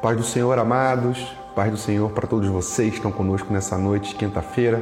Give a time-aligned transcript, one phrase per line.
[0.00, 4.14] Paz do Senhor, amados, paz do Senhor para todos vocês que estão conosco nessa noite,
[4.14, 4.80] quinta-feira.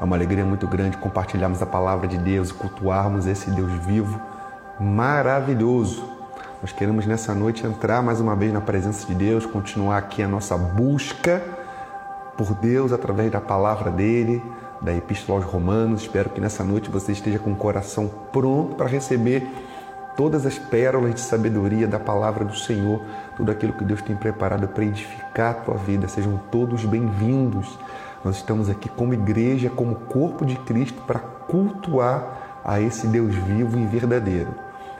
[0.00, 4.20] É uma alegria muito grande compartilharmos a palavra de Deus e cultuarmos esse Deus vivo,
[4.80, 6.02] maravilhoso.
[6.60, 10.28] Nós queremos nessa noite entrar mais uma vez na presença de Deus, continuar aqui a
[10.28, 11.40] nossa busca
[12.36, 14.42] por Deus através da palavra dele,
[14.82, 16.02] da Epístola aos Romanos.
[16.02, 19.48] Espero que nessa noite você esteja com o coração pronto para receber
[20.18, 23.00] todas as pérolas de sabedoria da palavra do Senhor,
[23.38, 26.08] tudo aquilo que Deus tem preparado para edificar a tua vida.
[26.08, 27.78] Sejam todos bem-vindos.
[28.24, 33.78] Nós estamos aqui como igreja, como corpo de Cristo, para cultuar a esse Deus vivo
[33.78, 34.52] e verdadeiro.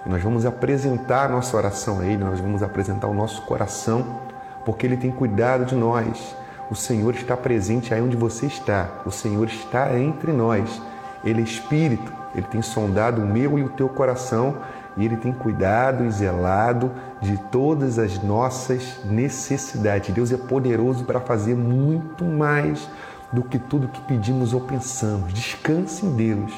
[0.07, 4.21] Nós vamos apresentar a nossa oração a Ele, nós vamos apresentar o nosso coração,
[4.65, 6.37] porque Ele tem cuidado de nós.
[6.71, 10.81] O Senhor está presente aí onde você está, o Senhor está entre nós.
[11.25, 14.59] Ele é Espírito, Ele tem sondado o meu e o teu coração
[14.99, 16.91] e Ele tem cuidado e zelado
[17.23, 20.13] de todas as nossas necessidades.
[20.13, 22.89] Deus é poderoso para fazer muito mais
[23.33, 25.33] do que tudo que pedimos ou pensamos.
[25.33, 26.53] Descanse em Deus.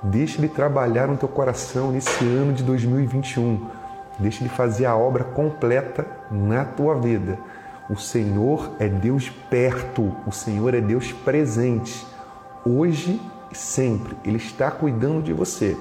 [0.00, 3.66] Deixe Ele trabalhar no teu coração nesse ano de 2021.
[4.18, 7.36] Deixe Ele fazer a obra completa na tua vida.
[7.90, 12.06] O Senhor é Deus perto, o Senhor é Deus presente,
[12.64, 13.20] hoje
[13.50, 14.16] e sempre.
[14.24, 15.76] Ele está cuidando de você.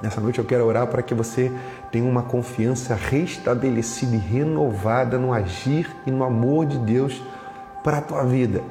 [0.00, 1.52] Nessa noite eu quero orar para que você
[1.90, 7.20] tenha uma confiança restabelecida e renovada no agir e no amor de Deus
[7.82, 8.62] para a tua vida.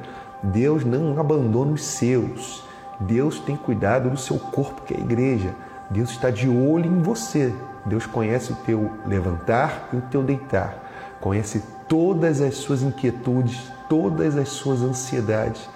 [0.42, 2.64] Deus não abandona os seus.
[3.00, 5.54] Deus tem cuidado do seu corpo, que é a igreja.
[5.90, 7.52] Deus está de olho em você.
[7.84, 10.82] Deus conhece o teu levantar e o teu deitar.
[11.20, 15.68] Conhece todas as suas inquietudes, todas as suas ansiedades,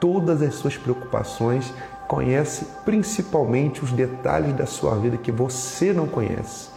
[0.00, 1.72] todas as suas preocupações
[2.12, 6.68] conhece principalmente os detalhes da sua vida que você não conhece.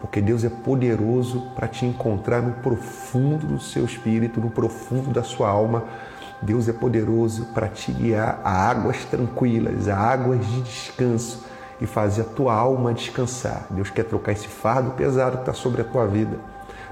[0.00, 5.24] Porque Deus é poderoso para te encontrar no profundo do seu espírito, no profundo da
[5.24, 5.82] sua alma.
[6.40, 11.44] Deus é poderoso para te guiar a águas tranquilas, a águas de descanso
[11.80, 13.66] e fazer a tua alma descansar.
[13.70, 16.38] Deus quer trocar esse fardo pesado que está sobre a tua vida.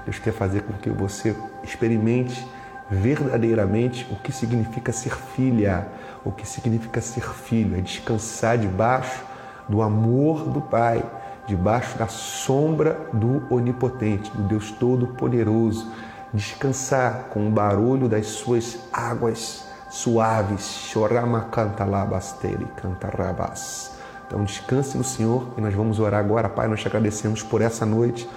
[0.03, 1.33] Deus quer fazer com que você
[1.63, 2.45] experimente
[2.91, 5.87] verdadeiramente o que significa ser filha,
[6.25, 9.23] o que significa ser filho, é descansar debaixo
[9.67, 11.03] do amor do Pai,
[11.47, 15.91] debaixo da sombra do Onipotente, do Deus Todo-Poderoso,
[16.33, 23.91] descansar com o barulho das suas águas suaves, chorama canta labasteri, canta rabas.
[24.25, 27.85] Então descanse no Senhor e nós vamos orar agora, Pai, nós te agradecemos por essa
[27.85, 28.27] noite,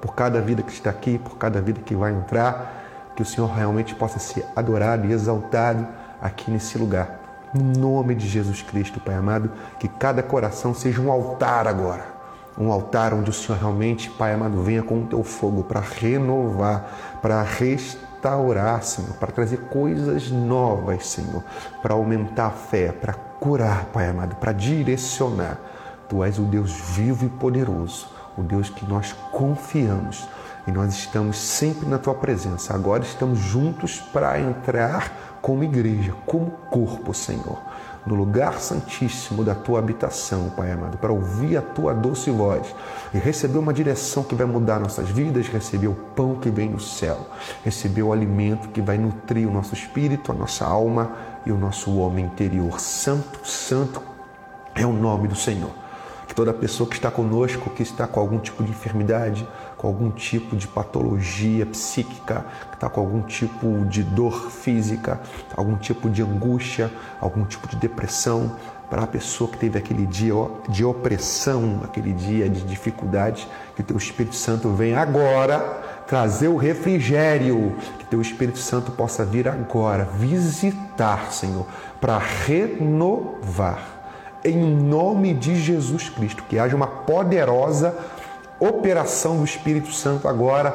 [0.00, 2.84] por cada vida que está aqui, por cada vida que vai entrar
[3.16, 5.88] que o Senhor realmente possa ser adorado e exaltado
[6.20, 7.25] aqui nesse lugar.
[7.56, 9.50] No nome de Jesus Cristo, Pai amado,
[9.80, 12.04] que cada coração seja um altar agora.
[12.58, 17.18] Um altar onde o Senhor realmente, Pai amado, venha com o teu fogo para renovar,
[17.22, 21.42] para restaurar, Senhor, para trazer coisas novas, Senhor,
[21.80, 25.58] para aumentar a fé, para curar, Pai amado, para direcionar.
[26.08, 30.28] Tu és o Deus vivo e poderoso, o Deus que nós confiamos
[30.66, 32.74] e nós estamos sempre na tua presença.
[32.74, 37.60] Agora estamos juntos para entrar como igreja, como corpo, Senhor,
[38.04, 42.74] no lugar santíssimo da tua habitação, Pai amado, para ouvir a tua doce voz
[43.14, 46.80] e receber uma direção que vai mudar nossas vidas, receber o pão que vem do
[46.80, 47.28] céu,
[47.64, 51.12] receber o alimento que vai nutrir o nosso espírito, a nossa alma
[51.44, 52.80] e o nosso homem interior.
[52.80, 54.02] Santo, santo
[54.74, 55.70] é o nome do Senhor.
[56.26, 60.10] Que toda pessoa que está conosco, que está com algum tipo de enfermidade, com algum
[60.10, 65.20] tipo de patologia psíquica, que está com algum tipo de dor física,
[65.54, 68.56] algum tipo de angústia, algum tipo de depressão,
[68.88, 70.34] para a pessoa que teve aquele dia
[70.68, 75.58] de opressão, aquele dia de dificuldade, que teu Espírito Santo venha agora
[76.06, 81.66] trazer o refrigério, que teu Espírito Santo possa vir agora visitar, Senhor,
[82.00, 83.94] para renovar.
[84.44, 87.96] Em nome de Jesus Cristo, que haja uma poderosa
[88.58, 90.74] operação do Espírito Santo agora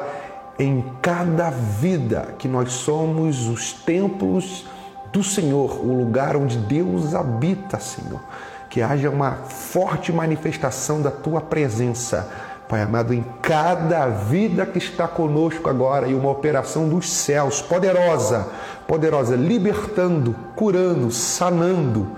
[0.58, 4.66] em cada vida, que nós somos os templos
[5.12, 8.20] do Senhor, o lugar onde Deus habita, Senhor.
[8.70, 12.30] Que haja uma forte manifestação da tua presença,
[12.68, 18.48] Pai amado, em cada vida que está conosco agora e uma operação dos céus poderosa,
[18.86, 22.12] poderosa, libertando, curando, sanando,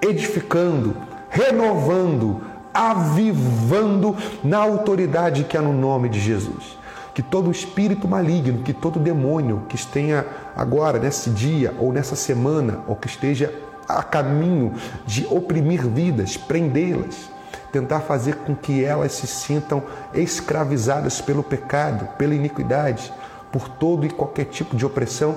[0.00, 0.96] edificando,
[1.28, 2.40] renovando,
[2.78, 6.78] avivando na autoridade que há no nome de Jesus.
[7.12, 10.24] Que todo espírito maligno, que todo demônio que esteja
[10.56, 13.52] agora, nesse dia, ou nessa semana, ou que esteja
[13.88, 17.28] a caminho de oprimir vidas, prendê-las,
[17.72, 19.82] tentar fazer com que elas se sintam
[20.14, 23.12] escravizadas pelo pecado, pela iniquidade,
[23.50, 25.36] por todo e qualquer tipo de opressão,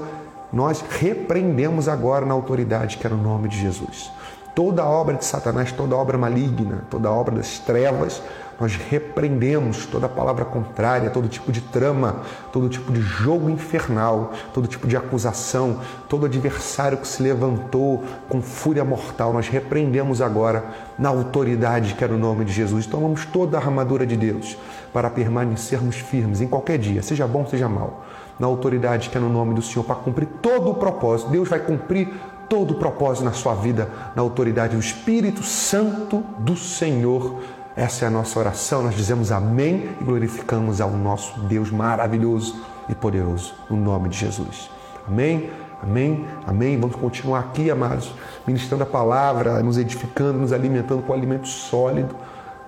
[0.53, 4.11] nós repreendemos agora na autoridade que é no nome de Jesus.
[4.53, 8.21] Toda obra de Satanás, toda obra maligna, toda obra das trevas,
[8.61, 12.17] nós repreendemos toda palavra contrária, todo tipo de trama,
[12.51, 18.39] todo tipo de jogo infernal, todo tipo de acusação, todo adversário que se levantou com
[18.39, 19.33] fúria mortal.
[19.33, 20.63] Nós repreendemos agora
[20.99, 22.85] na autoridade que era o nome de Jesus.
[22.85, 24.55] Tomamos toda a armadura de Deus
[24.93, 28.05] para permanecermos firmes em qualquer dia, seja bom, seja mal,
[28.37, 31.31] na autoridade que é no nome do Senhor, para cumprir todo o propósito.
[31.31, 32.13] Deus vai cumprir
[32.51, 37.39] todo o propósito na sua vida, na autoridade do Espírito Santo do Senhor
[37.75, 38.83] essa é a nossa oração.
[38.83, 44.69] Nós dizemos amém e glorificamos ao nosso Deus maravilhoso e poderoso, no nome de Jesus.
[45.07, 45.49] Amém,
[45.81, 46.77] amém, amém.
[46.77, 48.13] Vamos continuar aqui, amados,
[48.45, 52.13] ministrando a palavra, nos edificando, nos alimentando com alimento sólido,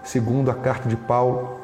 [0.02, 1.60] segundo a carta de Paulo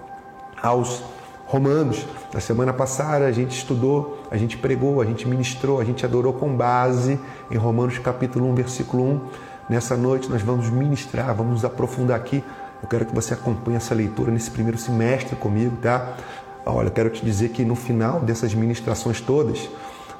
[0.61, 1.01] aos
[1.47, 2.05] Romanos.
[2.33, 6.33] Na semana passada a gente estudou, a gente pregou, a gente ministrou, a gente adorou
[6.33, 9.21] com base em Romanos capítulo 1, versículo 1.
[9.69, 12.43] Nessa noite nós vamos ministrar, vamos aprofundar aqui
[12.81, 16.15] eu quero que você acompanhe essa leitura nesse primeiro semestre comigo, tá?
[16.65, 19.69] Olha, eu quero te dizer que no final dessas ministrações todas,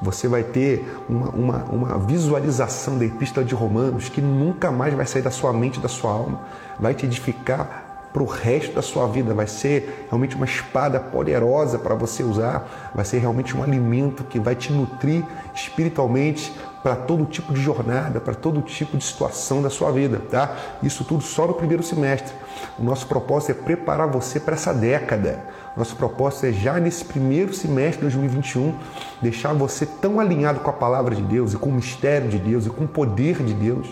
[0.02, 5.06] você vai ter uma, uma, uma visualização da Epístola de Romanos que nunca mais vai
[5.06, 6.42] sair da sua mente, da sua alma,
[6.80, 9.34] vai te edificar para o resto da sua vida.
[9.34, 14.40] Vai ser realmente uma espada poderosa para você usar, vai ser realmente um alimento que
[14.40, 15.24] vai te nutrir
[15.54, 20.56] espiritualmente para todo tipo de jornada, para todo tipo de situação da sua vida, tá?
[20.82, 22.34] Isso tudo só no primeiro semestre.
[22.78, 25.44] O nosso propósito é preparar você para essa década.
[25.76, 28.74] Nosso propósito é já nesse primeiro semestre de 2021
[29.22, 32.66] deixar você tão alinhado com a palavra de Deus e com o mistério de Deus
[32.66, 33.88] e com o poder de Deus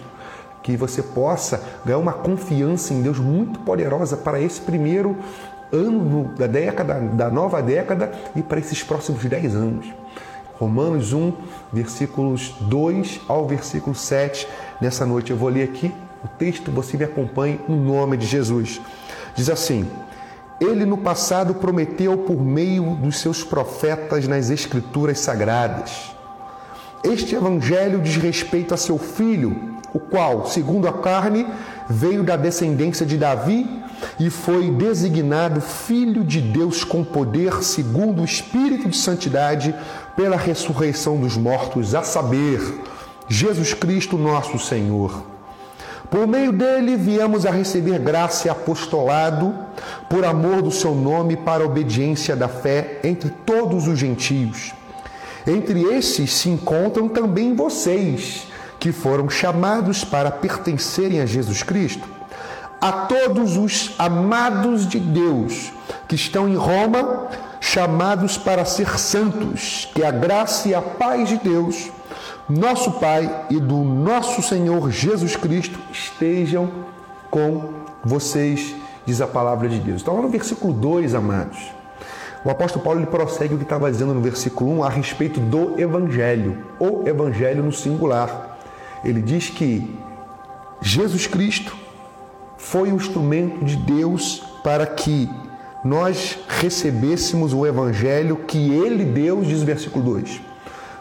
[0.67, 5.15] que você possa ganhar uma confiança em Deus muito poderosa para esse primeiro
[5.71, 9.85] ano da década, da nova década e para esses próximos 10 anos.
[10.59, 11.31] Romanos 1,
[11.71, 14.45] versículos 2 ao versículo 7.
[14.81, 15.89] Nessa noite eu vou ler aqui
[16.21, 18.81] o texto, você me acompanhe no nome de Jesus.
[19.33, 19.89] Diz assim:
[20.59, 26.11] Ele no passado prometeu por meio dos seus profetas nas Escrituras sagradas.
[27.05, 31.45] Este evangelho diz respeito a seu filho o qual, segundo a carne,
[31.89, 33.67] veio da descendência de Davi
[34.19, 39.73] e foi designado Filho de Deus com poder, segundo o Espírito de Santidade,
[40.15, 42.61] pela ressurreição dos mortos, a saber,
[43.27, 45.23] Jesus Cristo, nosso Senhor.
[46.11, 49.53] Por meio dele viemos a receber graça e apostolado,
[50.07, 54.73] por amor do seu nome, para a obediência da fé entre todos os gentios.
[55.45, 58.47] Entre esses se encontram também vocês
[58.87, 62.07] que foram chamados para pertencerem a Jesus Cristo,
[62.79, 65.73] a todos os amados de Deus
[66.07, 67.27] que estão em Roma,
[67.59, 71.91] chamados para ser santos, que a graça e a paz de Deus,
[72.47, 76.69] nosso Pai e do nosso Senhor Jesus Cristo estejam
[77.29, 77.73] com
[78.05, 78.73] vocês,
[79.05, 80.01] diz a palavra de Deus.
[80.01, 81.57] Então, no versículo 2, amados,
[82.45, 85.77] o apóstolo Paulo ele prossegue o que estava dizendo no versículo 1 a respeito do
[85.77, 88.46] Evangelho, o Evangelho no singular
[89.03, 89.97] ele diz que
[90.81, 91.75] Jesus Cristo
[92.57, 95.29] foi o instrumento de Deus para que
[95.83, 100.41] nós recebêssemos o evangelho que ele deu, diz versículo 2.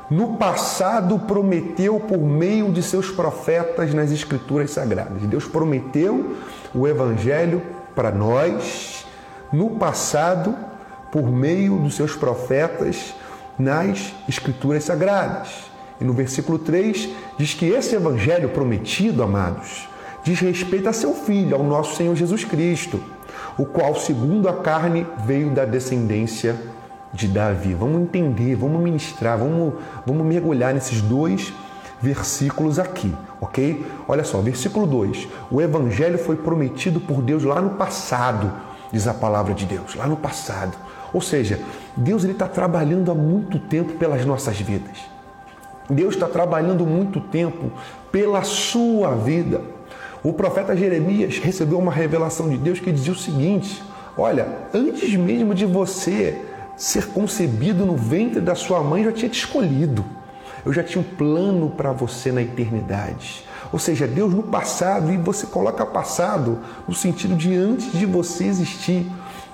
[0.08, 5.22] No passado prometeu por meio de seus profetas nas escrituras sagradas.
[5.22, 6.36] Deus prometeu
[6.72, 7.60] o evangelho
[7.94, 9.04] para nós
[9.52, 10.54] no passado
[11.10, 13.14] por meio dos seus profetas
[13.58, 15.65] nas escrituras sagradas.
[16.00, 19.88] E no versículo 3 diz que esse evangelho prometido, amados,
[20.22, 23.00] diz respeito a seu filho, ao nosso Senhor Jesus Cristo,
[23.56, 26.56] o qual, segundo a carne, veio da descendência
[27.12, 27.74] de Davi.
[27.74, 29.74] Vamos entender, vamos ministrar, vamos,
[30.04, 31.52] vamos mergulhar nesses dois
[32.00, 33.86] versículos aqui, ok?
[34.06, 38.52] Olha só, versículo 2: O evangelho foi prometido por Deus lá no passado,
[38.92, 40.76] diz a palavra de Deus, lá no passado.
[41.12, 41.58] Ou seja,
[41.96, 45.15] Deus está trabalhando há muito tempo pelas nossas vidas.
[45.88, 47.70] Deus está trabalhando muito tempo
[48.10, 49.60] pela sua vida.
[50.22, 53.82] O profeta Jeremias recebeu uma revelação de Deus que dizia o seguinte:
[54.18, 56.42] Olha, antes mesmo de você
[56.76, 60.04] ser concebido no ventre da sua mãe, eu já tinha te escolhido.
[60.64, 63.44] Eu já tinha um plano para você na eternidade.
[63.72, 68.44] Ou seja, Deus no passado, e você coloca passado no sentido de antes de você
[68.44, 69.06] existir.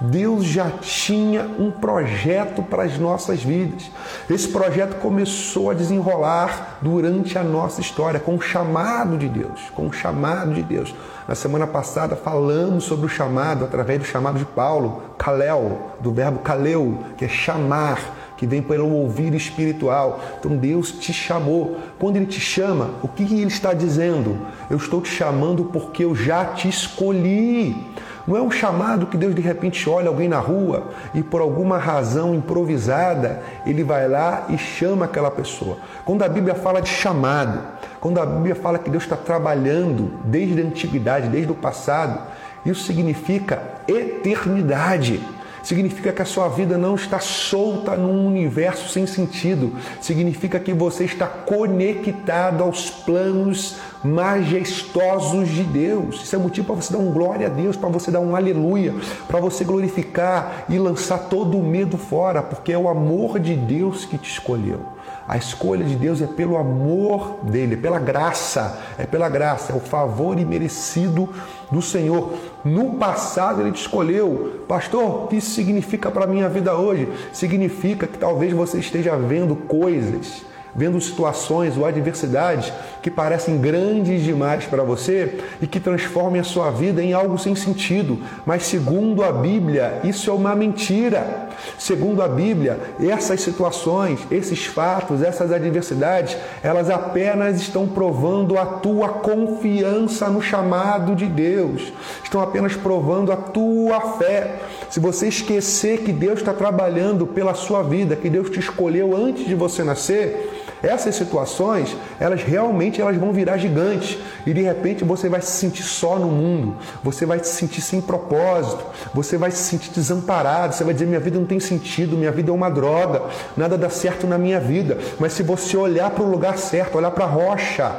[0.03, 3.91] Deus já tinha um projeto para as nossas vidas.
[4.29, 9.87] Esse projeto começou a desenrolar durante a nossa história, com o chamado de Deus, com
[9.87, 10.93] o chamado de Deus.
[11.29, 16.41] Na semana passada falamos sobre o chamado através do chamado de Paulo, kalel, do verbo
[16.41, 20.19] kaleu, que é chamar, que vem pelo ouvir espiritual.
[20.41, 21.79] Então Deus te chamou.
[21.97, 24.37] Quando Ele te chama, o que Ele está dizendo?
[24.69, 27.77] Eu estou te chamando porque eu já te escolhi.
[28.27, 31.79] Não é um chamado que Deus de repente olha alguém na rua e por alguma
[31.79, 35.79] razão improvisada ele vai lá e chama aquela pessoa.
[36.05, 37.61] Quando a Bíblia fala de chamado,
[38.01, 42.21] quando a Bíblia fala que Deus está trabalhando desde a antiguidade, desde o passado,
[42.65, 45.21] isso significa eternidade.
[45.63, 49.73] Significa que a sua vida não está solta num universo sem sentido.
[50.01, 56.23] Significa que você está conectado aos planos majestosos de Deus.
[56.23, 58.95] Isso é motivo para você dar um glória a Deus, para você dar um aleluia,
[59.29, 64.05] para você glorificar e lançar todo o medo fora, porque é o amor de Deus
[64.05, 64.81] que te escolheu.
[65.27, 69.77] A escolha de Deus é pelo amor dele, é pela graça, é pela graça, é
[69.77, 71.29] o favor imerecido
[71.73, 72.35] do Senhor.
[72.65, 74.65] No passado ele te escolheu.
[74.69, 77.09] Pastor, o que isso significa para a minha vida hoje?
[77.33, 84.65] Significa que talvez você esteja vendo coisas vendo situações ou adversidades que parecem grandes demais
[84.65, 88.19] para você e que transformem a sua vida em algo sem sentido.
[88.47, 91.49] Mas, segundo a Bíblia, isso é uma mentira.
[91.79, 99.09] Segundo a Bíblia, essas situações, esses fatos, essas adversidades, elas apenas estão provando a tua
[99.09, 104.61] confiança no chamado de Deus, estão apenas provando a tua fé.
[104.89, 109.47] Se você esquecer que Deus está trabalhando pela sua vida, que Deus te escolheu antes
[109.47, 114.19] de você nascer, essas situações, elas realmente elas vão virar gigantes.
[114.45, 118.01] E de repente você vai se sentir só no mundo, você vai se sentir sem
[118.01, 118.85] propósito,
[119.15, 122.51] você vai se sentir desamparado, você vai dizer minha vida não tem sentido, minha vida
[122.51, 123.23] é uma droga,
[123.57, 124.99] nada dá certo na minha vida.
[125.21, 127.93] Mas se você olhar para o lugar certo, olhar para a rocha,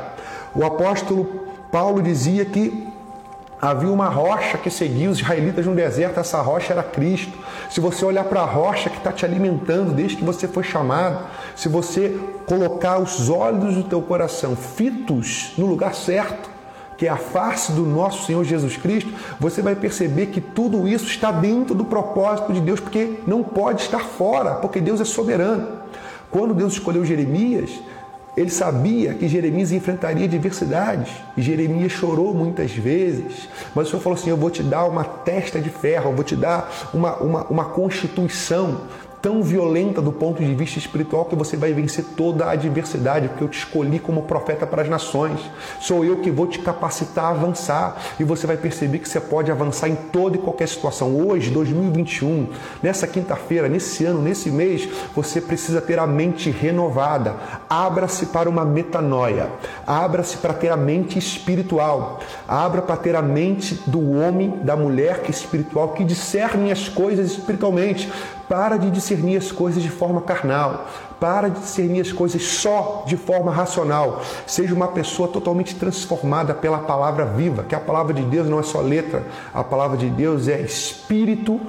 [0.53, 2.91] o apóstolo Paulo dizia que
[3.63, 7.31] Havia uma rocha que seguia os israelitas no deserto, essa rocha era Cristo.
[7.69, 11.25] Se você olhar para a rocha que está te alimentando desde que você foi chamado,
[11.55, 16.49] se você colocar os olhos do teu coração fitos no lugar certo,
[16.97, 21.05] que é a face do nosso Senhor Jesus Cristo, você vai perceber que tudo isso
[21.05, 25.83] está dentro do propósito de Deus, porque não pode estar fora, porque Deus é soberano.
[26.29, 27.71] Quando Deus escolheu Jeremias,
[28.35, 34.17] ele sabia que Jeremias enfrentaria diversidades e Jeremias chorou muitas vezes, mas o Senhor falou
[34.17, 37.43] assim: Eu vou te dar uma testa de ferro, eu vou te dar uma, uma,
[37.43, 38.81] uma constituição
[39.23, 43.45] tão violenta do ponto de vista espiritual que você vai vencer toda a adversidade, porque
[43.45, 45.39] eu te escolhi como profeta para as nações.
[45.79, 49.49] Sou eu que vou te capacitar a avançar e você vai perceber que você pode
[49.49, 51.15] avançar em toda e qualquer situação.
[51.25, 52.49] Hoje, 2021,
[52.81, 57.37] nessa quinta-feira, nesse ano, nesse mês, você precisa ter a mente renovada.
[57.69, 59.49] Abra-se para uma metanoia.
[59.87, 62.19] Abra-se para ter a mente espiritual.
[62.45, 66.89] Abra para ter a mente do homem, da mulher que é espiritual, que discerne as
[66.89, 68.11] coisas espiritualmente
[68.47, 70.87] para de discernir as coisas de forma carnal.
[71.19, 74.21] Para de discernir as coisas só de forma racional.
[74.45, 78.63] Seja uma pessoa totalmente transformada pela palavra viva, que a palavra de Deus não é
[78.63, 79.23] só letra,
[79.53, 81.59] a palavra de Deus é espírito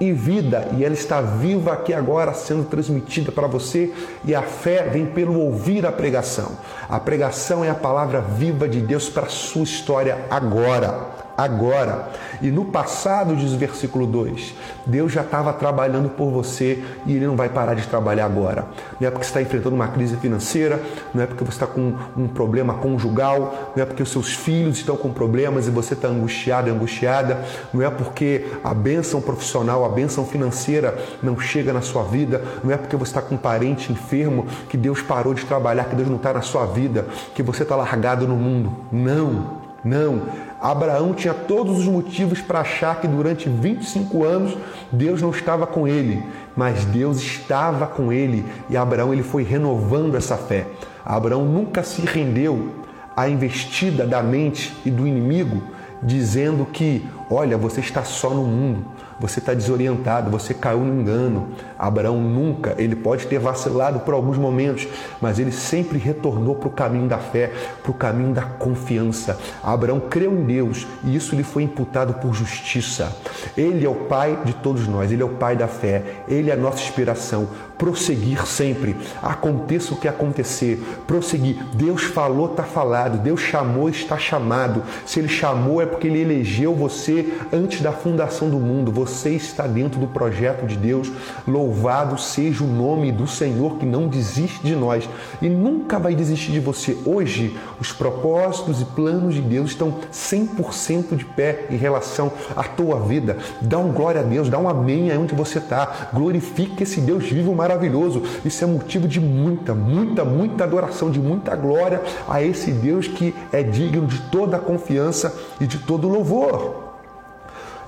[0.00, 3.92] e vida, e ela está viva aqui agora sendo transmitida para você,
[4.24, 6.52] e a fé vem pelo ouvir a pregação.
[6.88, 12.08] A pregação é a palavra viva de Deus para a sua história agora agora.
[12.42, 14.54] E no passado, diz o versículo 2,
[14.84, 18.66] Deus já estava trabalhando por você e Ele não vai parar de trabalhar agora.
[19.00, 20.82] Não é porque você está enfrentando uma crise financeira,
[21.14, 24.78] não é porque você está com um problema conjugal, não é porque os seus filhos
[24.78, 29.88] estão com problemas e você está angustiado angustiada, não é porque a bênção profissional, a
[29.88, 33.92] bênção financeira não chega na sua vida, não é porque você está com um parente
[33.92, 37.62] enfermo que Deus parou de trabalhar, que Deus não está na sua vida, que você
[37.62, 38.72] está largado no mundo.
[38.90, 40.47] Não, não.
[40.60, 44.56] Abraão tinha todos os motivos para achar que durante 25 anos
[44.90, 46.22] Deus não estava com ele,
[46.56, 50.66] mas Deus estava com ele e Abraão ele foi renovando essa fé.
[51.04, 52.70] Abraão nunca se rendeu
[53.16, 55.62] à investida da mente e do inimigo,
[56.02, 58.84] dizendo que, olha, você está só no mundo,
[59.20, 61.48] você está desorientado, você caiu no engano.
[61.78, 64.88] Abraão nunca, ele pode ter vacilado por alguns momentos,
[65.20, 69.38] mas ele sempre retornou para o caminho da fé, para o caminho da confiança.
[69.62, 73.16] Abraão creu em Deus e isso lhe foi imputado por justiça.
[73.56, 76.54] Ele é o pai de todos nós, ele é o pai da fé, ele é
[76.54, 77.48] a nossa inspiração.
[77.78, 81.62] Prosseguir sempre, aconteça o que acontecer, prosseguir.
[81.74, 84.82] Deus falou, está falado, Deus chamou, está chamado.
[85.06, 88.90] Se ele chamou é porque ele elegeu você antes da fundação do mundo.
[88.90, 91.12] Você está dentro do projeto de Deus.
[91.46, 95.06] Louvado Louvado seja o nome do Senhor que não desiste de nós
[95.42, 96.96] e nunca vai desistir de você.
[97.04, 102.98] Hoje, os propósitos e planos de Deus estão 100% de pé em relação à tua
[103.00, 103.36] vida.
[103.60, 106.08] Dá um glória a Deus, dá um amém aí onde você está.
[106.14, 108.22] Glorifique esse Deus vivo maravilhoso.
[108.46, 113.34] Isso é motivo de muita, muita, muita adoração, de muita glória a esse Deus que
[113.52, 116.87] é digno de toda a confiança e de todo louvor.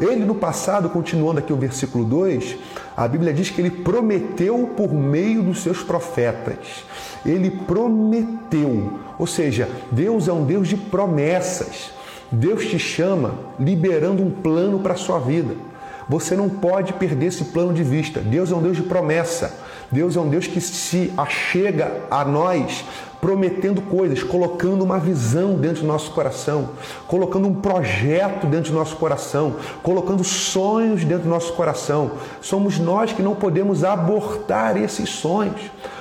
[0.00, 2.56] Ele no passado, continuando aqui o versículo 2,
[2.96, 6.84] a Bíblia diz que ele prometeu por meio dos seus profetas.
[7.24, 11.90] Ele prometeu, ou seja, Deus é um Deus de promessas.
[12.32, 15.54] Deus te chama liberando um plano para a sua vida.
[16.08, 18.20] Você não pode perder esse plano de vista.
[18.20, 19.54] Deus é um Deus de promessa.
[19.92, 22.84] Deus é um Deus que se achega a nós
[23.20, 26.70] prometendo coisas, colocando uma visão dentro do nosso coração,
[27.06, 32.12] colocando um projeto dentro do nosso coração, colocando sonhos dentro do nosso coração.
[32.40, 35.60] Somos nós que não podemos abortar esses sonhos.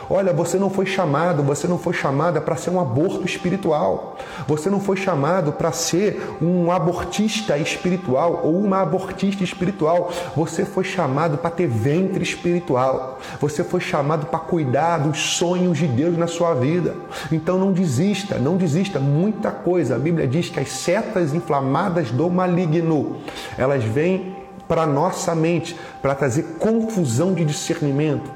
[0.09, 4.17] Olha, você não foi chamado, você não foi chamada para ser um aborto espiritual.
[4.47, 10.11] Você não foi chamado para ser um abortista espiritual ou uma abortista espiritual.
[10.35, 13.19] Você foi chamado para ter ventre espiritual.
[13.39, 16.95] Você foi chamado para cuidar dos sonhos de Deus na sua vida.
[17.31, 18.99] Então não desista, não desista.
[18.99, 19.95] Muita coisa.
[19.95, 23.17] A Bíblia diz que as setas inflamadas do maligno,
[23.57, 24.39] elas vêm
[24.69, 28.29] para nossa mente para trazer confusão de discernimento,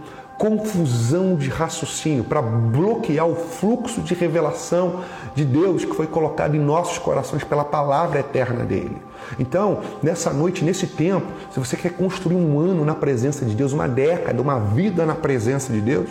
[0.43, 4.99] confusão de raciocínio, para bloquear o fluxo de revelação
[5.33, 8.97] de Deus que foi colocado em nossos corações pela palavra eterna dele.
[9.39, 13.71] Então, nessa noite, nesse tempo, se você quer construir um ano na presença de Deus,
[13.71, 16.09] uma década, uma vida na presença de Deus,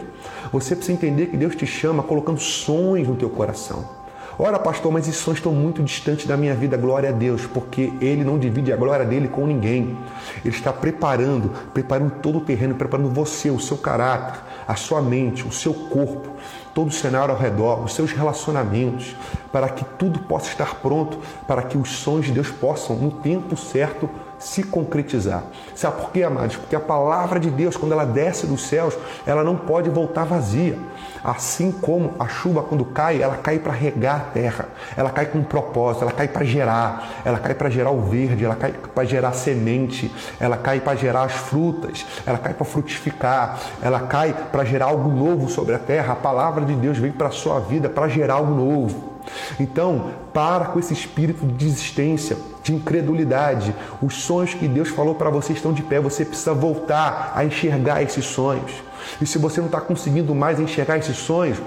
[0.51, 4.02] você precisa entender que Deus te chama colocando sonhos no teu coração.
[4.39, 7.93] Ora, pastor, mas esses sonhos estão muito distantes da minha vida, glória a Deus, porque
[8.01, 9.97] Ele não divide a glória dele com ninguém.
[10.43, 15.47] Ele está preparando, preparando todo o terreno, preparando você, o seu caráter, a sua mente,
[15.47, 16.31] o seu corpo,
[16.75, 19.15] todo o cenário ao redor, os seus relacionamentos,
[19.53, 23.55] para que tudo possa estar pronto, para que os sonhos de Deus possam, no tempo
[23.55, 24.09] certo,
[24.39, 25.45] se concretizar.
[25.75, 26.57] Sabe por quê, amados?
[26.57, 28.97] Porque a palavra de Deus, quando ela desce dos céus,
[29.27, 30.79] ela não pode voltar vazia.
[31.25, 35.38] Assim como a chuva, quando cai, ela cai para regar a terra, ela cai com
[35.38, 39.05] um propósito, ela cai para gerar, ela cai para gerar o verde, ela cai para
[39.05, 44.64] gerar semente, ela cai para gerar as frutas, ela cai para frutificar, ela cai para
[44.64, 46.14] gerar algo novo sobre a terra.
[46.14, 49.12] A palavra de Deus vem para a sua vida para gerar algo novo.
[49.61, 53.75] Então, para com esse espírito de desistência, de incredulidade.
[54.01, 58.03] Os sonhos que Deus falou para você estão de pé, você precisa voltar a enxergar
[58.03, 58.73] esses sonhos.
[59.21, 61.59] E se você não está conseguindo mais enxergar esses sonhos,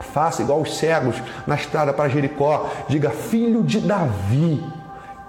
[0.00, 2.70] faça igual os cegos na estrada para Jericó.
[2.88, 4.62] Diga, filho de Davi,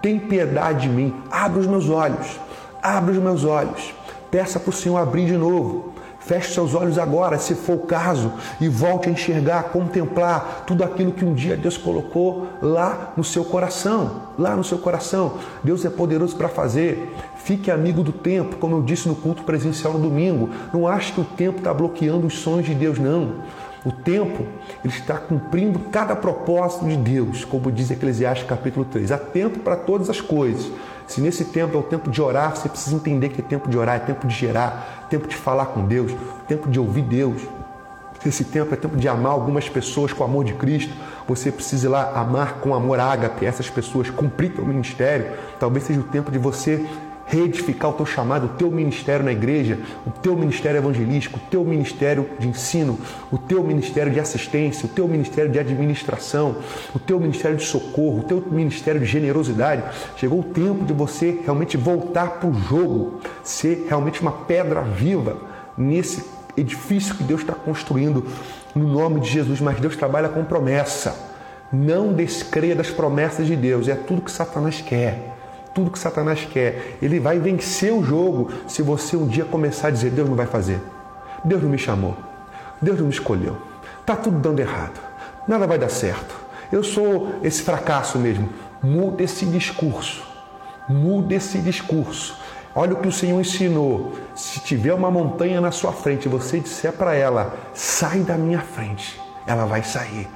[0.02, 2.40] tem piedade de mim, abre os meus olhos,
[2.82, 3.94] abre os meus olhos.
[4.30, 5.93] Peça para o Senhor abrir de novo.
[6.26, 8.32] Feche seus olhos agora, se for o caso,
[8.62, 13.44] e volte a enxergar, contemplar tudo aquilo que um dia Deus colocou lá no seu
[13.44, 14.24] coração.
[14.40, 15.34] Lá no seu coração.
[15.64, 17.14] Deus é poderoso para fazer.
[17.36, 20.50] Fique amigo do tempo, como eu disse no culto presencial no domingo.
[20.74, 23.44] Não ache que o tempo está bloqueando os sonhos de Deus, não.
[23.86, 24.46] O tempo
[24.84, 29.12] ele está cumprindo cada propósito de Deus, como diz Eclesiastes capítulo 3.
[29.12, 30.72] Há tempo para todas as coisas.
[31.08, 33.78] Se nesse tempo é o tempo de orar, você precisa entender que é tempo de
[33.78, 36.12] orar, é tempo de gerar, tempo de falar com Deus,
[36.48, 37.42] tempo de ouvir Deus.
[38.22, 40.94] Se esse tempo é tempo de amar algumas pessoas com o amor de Cristo,
[41.28, 45.34] você precisa ir lá amar com amor ágape essas pessoas, cumprir seu ministério.
[45.60, 46.86] Talvez seja o tempo de você
[47.34, 51.66] reedificar o teu chamado, o teu ministério na igreja, o teu ministério evangelístico, o teu
[51.66, 53.00] ministério de ensino,
[53.32, 56.58] o teu ministério de assistência, o teu ministério de administração,
[56.94, 59.84] o teu ministério de socorro, o teu ministério de generosidade.
[60.16, 65.38] Chegou o tempo de você realmente voltar para o jogo, ser realmente uma pedra viva
[65.76, 66.24] nesse
[66.56, 68.26] edifício que Deus está construindo
[68.76, 69.60] no nome de Jesus.
[69.60, 71.34] Mas Deus trabalha com promessa.
[71.72, 75.33] Não descreia das promessas de Deus, é tudo que Satanás quer
[75.74, 76.98] tudo que Satanás quer.
[77.02, 80.46] Ele vai vencer o jogo se você um dia começar a dizer: Deus não vai
[80.46, 80.80] fazer,
[81.44, 82.16] Deus não me chamou,
[82.82, 83.58] Deus não me escolheu,
[84.00, 85.00] está tudo dando errado,
[85.48, 86.36] nada vai dar certo,
[86.72, 88.50] eu sou esse fracasso mesmo.
[88.82, 90.24] Muda esse discurso,
[90.90, 92.38] muda esse discurso.
[92.76, 94.14] Olha o que o Senhor ensinou.
[94.36, 98.60] Se tiver uma montanha na sua frente e você disser para ela, sai da minha
[98.60, 100.28] frente, ela vai sair.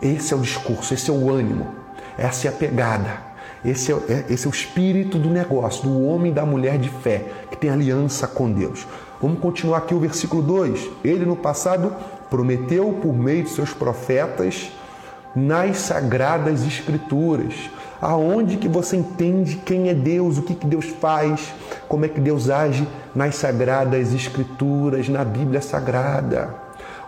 [0.00, 1.74] Esse é o discurso, esse é o ânimo,
[2.18, 3.18] essa é a pegada.
[3.64, 6.88] Esse é, é, esse é o espírito do negócio, do homem e da mulher de
[6.88, 8.86] fé, que tem aliança com Deus.
[9.20, 10.90] Vamos continuar aqui o versículo 2.
[11.04, 11.94] Ele no passado
[12.28, 14.70] prometeu por meio de seus profetas,
[15.34, 17.70] nas sagradas escrituras.
[18.00, 21.54] Aonde que você entende quem é Deus, o que, que Deus faz,
[21.88, 26.54] como é que Deus age nas sagradas escrituras, na Bíblia Sagrada.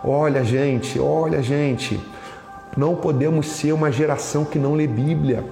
[0.03, 1.99] Olha, gente, olha, gente,
[2.75, 5.43] não podemos ser uma geração que não lê Bíblia.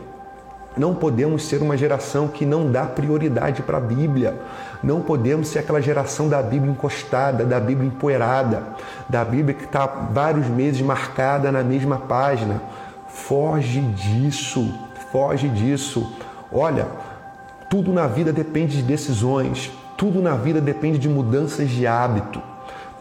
[0.77, 4.39] Não podemos ser uma geração que não dá prioridade para a Bíblia.
[4.83, 8.63] Não podemos ser aquela geração da Bíblia encostada, da Bíblia empoeirada,
[9.09, 12.61] da Bíblia que está vários meses marcada na mesma página.
[13.07, 14.71] Foge disso,
[15.11, 16.15] foge disso.
[16.51, 16.87] Olha,
[17.69, 22.41] tudo na vida depende de decisões, tudo na vida depende de mudanças de hábito,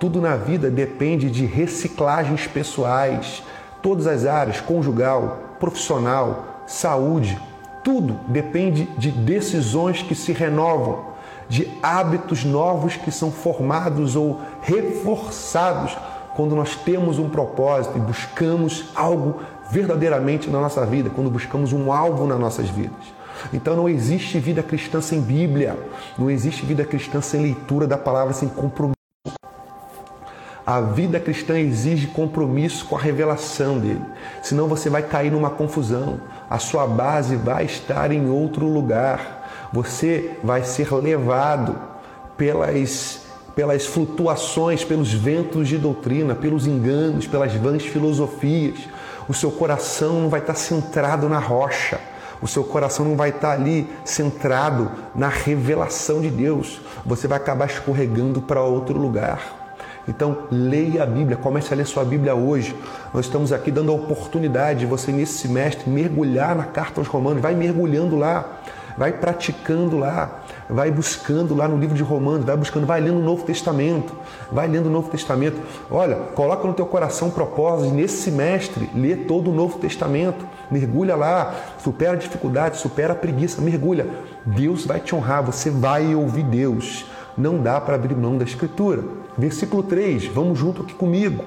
[0.01, 3.43] tudo na vida depende de reciclagens pessoais,
[3.83, 7.39] todas as áreas, conjugal, profissional, saúde,
[7.87, 11.05] tudo depende de decisões que se renovam,
[11.49, 15.96] de hábitos novos que são formados ou reforçados
[16.35, 19.37] quando nós temos um propósito e buscamos algo
[19.70, 23.14] verdadeiramente na nossa vida, quando buscamos um alvo nas nossas vidas.
[23.53, 25.79] Então não existe vida cristã sem Bíblia,
[26.18, 28.95] não existe vida cristã sem leitura da palavra, sem compromisso.
[30.66, 34.02] A vida cristã exige compromisso com a revelação dele,
[34.42, 40.33] senão você vai cair numa confusão, a sua base vai estar em outro lugar, você
[40.42, 41.79] vai ser levado
[42.37, 43.24] pelas
[43.55, 48.81] pelas flutuações, pelos ventos de doutrina, pelos enganos, pelas vãs filosofias.
[49.26, 51.98] O seu coração não vai estar centrado na rocha
[52.40, 56.81] o seu coração não vai estar ali centrado na revelação de Deus.
[57.05, 59.65] Você vai acabar escorregando para outro lugar.
[60.09, 62.77] Então, leia a Bíblia, comece a ler sua Bíblia hoje.
[63.12, 67.42] Nós estamos aqui dando a oportunidade de você, nesse semestre, mergulhar na carta aos Romanos.
[67.42, 68.61] Vai mergulhando lá,
[68.97, 73.23] vai praticando lá vai buscando lá no livro de Romanos, vai buscando, vai lendo o
[73.23, 74.14] Novo Testamento,
[74.51, 75.61] vai lendo o Novo Testamento.
[75.90, 81.14] Olha, coloca no teu coração um propósito, nesse semestre, lê todo o Novo Testamento, mergulha
[81.14, 84.07] lá, supera a dificuldade, supera a preguiça, mergulha.
[84.45, 87.07] Deus vai te honrar, você vai ouvir Deus.
[87.37, 89.05] Não dá para abrir mão da Escritura.
[89.38, 91.44] Versículo 3, vamos junto aqui comigo.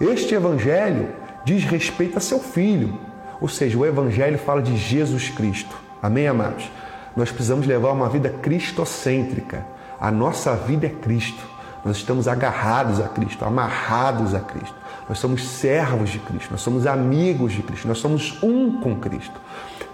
[0.00, 1.08] Este evangelho
[1.44, 2.98] diz respeito a seu filho,
[3.40, 5.76] ou seja, o evangelho fala de Jesus Cristo.
[6.02, 6.70] Amém, amados?
[7.16, 9.66] Nós precisamos levar uma vida cristocêntrica.
[10.00, 11.44] A nossa vida é Cristo.
[11.84, 14.74] Nós estamos agarrados a Cristo, amarrados a Cristo.
[15.08, 19.40] Nós somos servos de Cristo, nós somos amigos de Cristo, nós somos um com Cristo.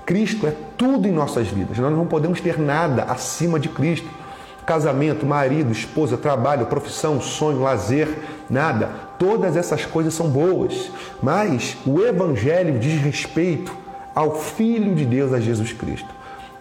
[0.05, 1.79] Cristo é tudo em nossas vidas.
[1.79, 4.09] Nós não podemos ter nada acima de Cristo.
[4.67, 8.09] Casamento, marido, esposa, trabalho, profissão, sonho, lazer,
[8.51, 8.91] nada.
[9.19, 10.91] Todas essas coisas são boas,
[11.23, 13.73] mas o Evangelho diz respeito
[14.15, 16.09] ao Filho de Deus, a Jesus Cristo.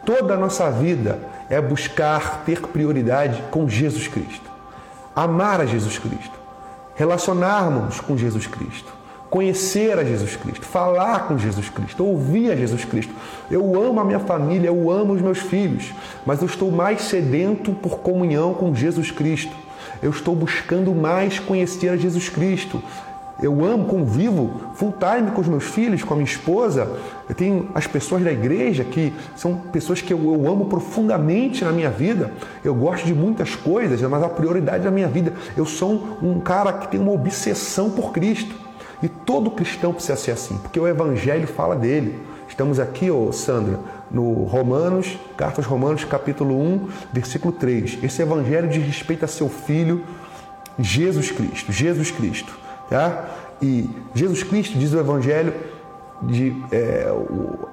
[0.05, 4.51] Toda a nossa vida é buscar ter prioridade com Jesus Cristo.
[5.15, 6.37] Amar a Jesus Cristo.
[6.95, 8.93] Relacionarmos com Jesus Cristo.
[9.35, 10.65] Conhecer a Jesus Cristo.
[10.65, 12.05] Falar com Jesus Cristo.
[12.05, 13.13] Ouvir a Jesus Cristo.
[13.51, 15.93] Eu amo a minha família, eu amo os meus filhos,
[16.25, 19.53] mas eu estou mais sedento por comunhão com Jesus Cristo.
[20.01, 22.81] Eu estou buscando mais conhecer a Jesus Cristo.
[23.43, 26.89] Eu amo, convivo full time com os meus filhos, com a minha esposa.
[27.27, 31.73] Eu tenho as pessoas da igreja que são pessoas que eu, eu amo profundamente na
[31.73, 32.31] minha vida.
[32.63, 35.33] Eu gosto de muitas coisas, mas a prioridade da minha vida.
[35.57, 38.63] Eu sou um cara que tem uma obsessão por Cristo.
[39.01, 42.19] E todo cristão precisa ser assim, porque o Evangelho fala dele.
[42.47, 43.79] Estamos aqui, ô Sandra,
[44.09, 47.99] no Romanos, Cartas Romanos, capítulo 1, versículo 3.
[48.03, 50.03] Esse Evangelho diz respeito a seu Filho,
[50.79, 51.71] Jesus Cristo.
[51.71, 52.57] Jesus Cristo.
[52.89, 53.25] Tá?
[53.61, 55.53] E Jesus Cristo diz o Evangelho
[56.21, 57.07] de é,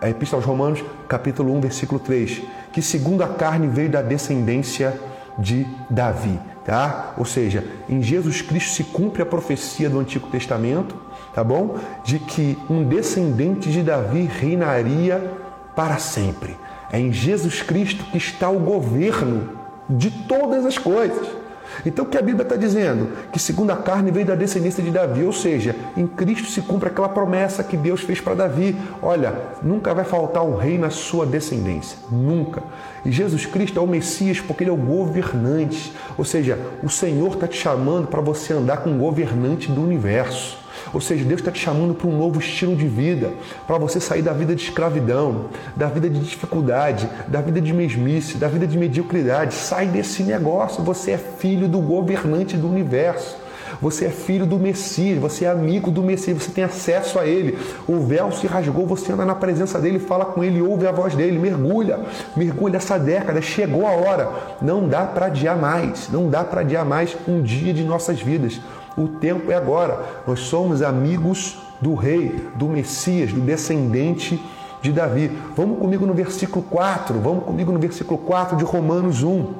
[0.00, 4.98] a Epístola aos Romanos, capítulo 1, versículo 3, que segundo a carne veio da descendência
[5.38, 7.14] de Davi, tá?
[7.16, 10.96] Ou seja, em Jesus Cristo se cumpre a profecia do Antigo Testamento,
[11.34, 11.76] tá bom?
[12.04, 15.32] De que um descendente de Davi reinaria
[15.74, 16.56] para sempre.
[16.90, 19.48] É em Jesus Cristo que está o governo
[19.88, 21.42] de todas as coisas.
[21.86, 23.08] Então o que a Bíblia está dizendo?
[23.32, 26.88] Que segundo a carne veio da descendência de Davi, ou seja, em Cristo se cumpre
[26.88, 28.76] aquela promessa que Deus fez para Davi.
[29.00, 32.62] Olha, nunca vai faltar um rei na sua descendência, nunca.
[33.04, 37.34] E Jesus Cristo é o Messias porque ele é o governante, ou seja, o Senhor
[37.34, 40.61] está te chamando para você andar com o governante do universo.
[40.92, 43.32] Ou seja, Deus está te chamando para um novo estilo de vida,
[43.66, 48.36] para você sair da vida de escravidão, da vida de dificuldade, da vida de mesmice,
[48.36, 49.54] da vida de mediocridade.
[49.54, 50.82] Sai desse negócio.
[50.82, 53.42] Você é filho do governante do universo.
[53.80, 57.58] Você é filho do Messias, você é amigo do Messias, você tem acesso a Ele.
[57.88, 61.16] O véu se rasgou, você anda na presença dele, fala com Ele, ouve a voz
[61.16, 61.98] dele, mergulha,
[62.36, 64.28] mergulha essa década, chegou a hora.
[64.60, 68.60] Não dá para adiar mais, não dá para adiar mais um dia de nossas vidas.
[68.96, 70.22] O tempo é agora.
[70.26, 74.40] Nós somos amigos do rei, do Messias, do descendente
[74.82, 75.30] de Davi.
[75.56, 79.54] Vamos comigo no versículo 4, vamos comigo no versículo 4 de Romanos 1,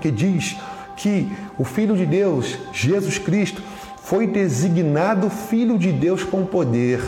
[0.00, 0.56] que diz
[0.96, 3.62] que o Filho de Deus, Jesus Cristo,
[4.02, 7.00] foi designado Filho de Deus com poder,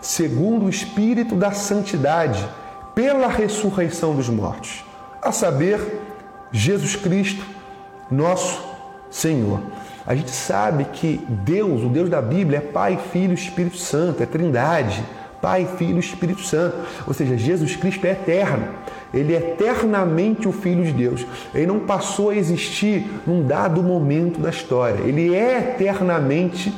[0.00, 2.46] segundo o Espírito da Santidade,
[2.94, 4.84] pela ressurreição dos mortos,
[5.20, 6.00] a saber,
[6.52, 7.44] Jesus Cristo,
[8.10, 8.62] nosso
[9.10, 9.60] Senhor.
[10.06, 14.26] A gente sabe que Deus, o Deus da Bíblia, é Pai, Filho Espírito Santo, é
[14.26, 15.04] Trindade.
[15.44, 16.74] Pai, Filho e Espírito Santo.
[17.06, 18.66] Ou seja, Jesus Cristo é eterno.
[19.12, 21.26] Ele é eternamente o Filho de Deus.
[21.54, 25.02] Ele não passou a existir num dado momento da história.
[25.04, 26.72] Ele é eternamente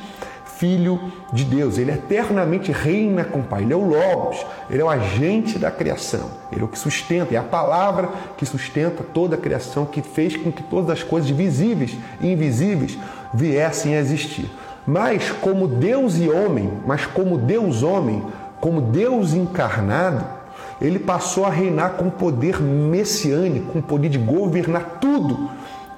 [0.59, 1.79] Filho de Deus.
[1.79, 3.63] Ele eternamente reina com o Pai.
[3.63, 6.31] Ele é o Logos, ele é o agente da criação.
[6.51, 10.37] Ele é o que sustenta, é a palavra que sustenta toda a criação, que fez
[10.37, 12.99] com que todas as coisas visíveis e invisíveis
[13.37, 14.51] viessem a existir.
[14.87, 18.23] Mas como Deus e homem, mas como Deus homem,
[18.61, 20.25] como Deus encarnado,
[20.81, 25.51] ele passou a reinar com poder messiânico, com poder de governar tudo,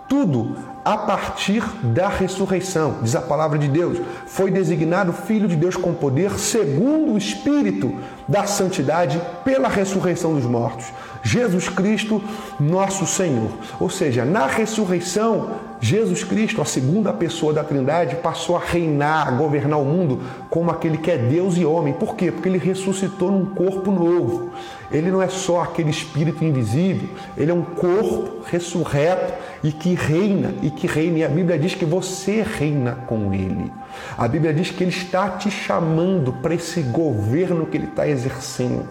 [0.09, 3.99] tudo a partir da ressurreição, diz a palavra de Deus.
[4.27, 7.95] Foi designado Filho de Deus com poder, segundo o Espírito
[8.27, 10.87] da Santidade, pela ressurreição dos mortos.
[11.23, 12.23] Jesus Cristo,
[12.59, 13.51] nosso Senhor.
[13.79, 19.31] Ou seja, na ressurreição, Jesus Cristo, a segunda pessoa da Trindade, passou a reinar, a
[19.31, 21.95] governar o mundo como aquele que é Deus e homem.
[21.95, 22.33] Por quê?
[22.33, 24.51] Porque ele ressuscitou num corpo novo.
[24.91, 30.55] Ele não é só aquele espírito invisível, ele é um corpo ressurreto e que reina,
[30.63, 31.19] e que reina.
[31.19, 33.71] E a Bíblia diz que você reina com ele.
[34.17, 38.87] A Bíblia diz que ele está te chamando para esse governo que ele está exercendo.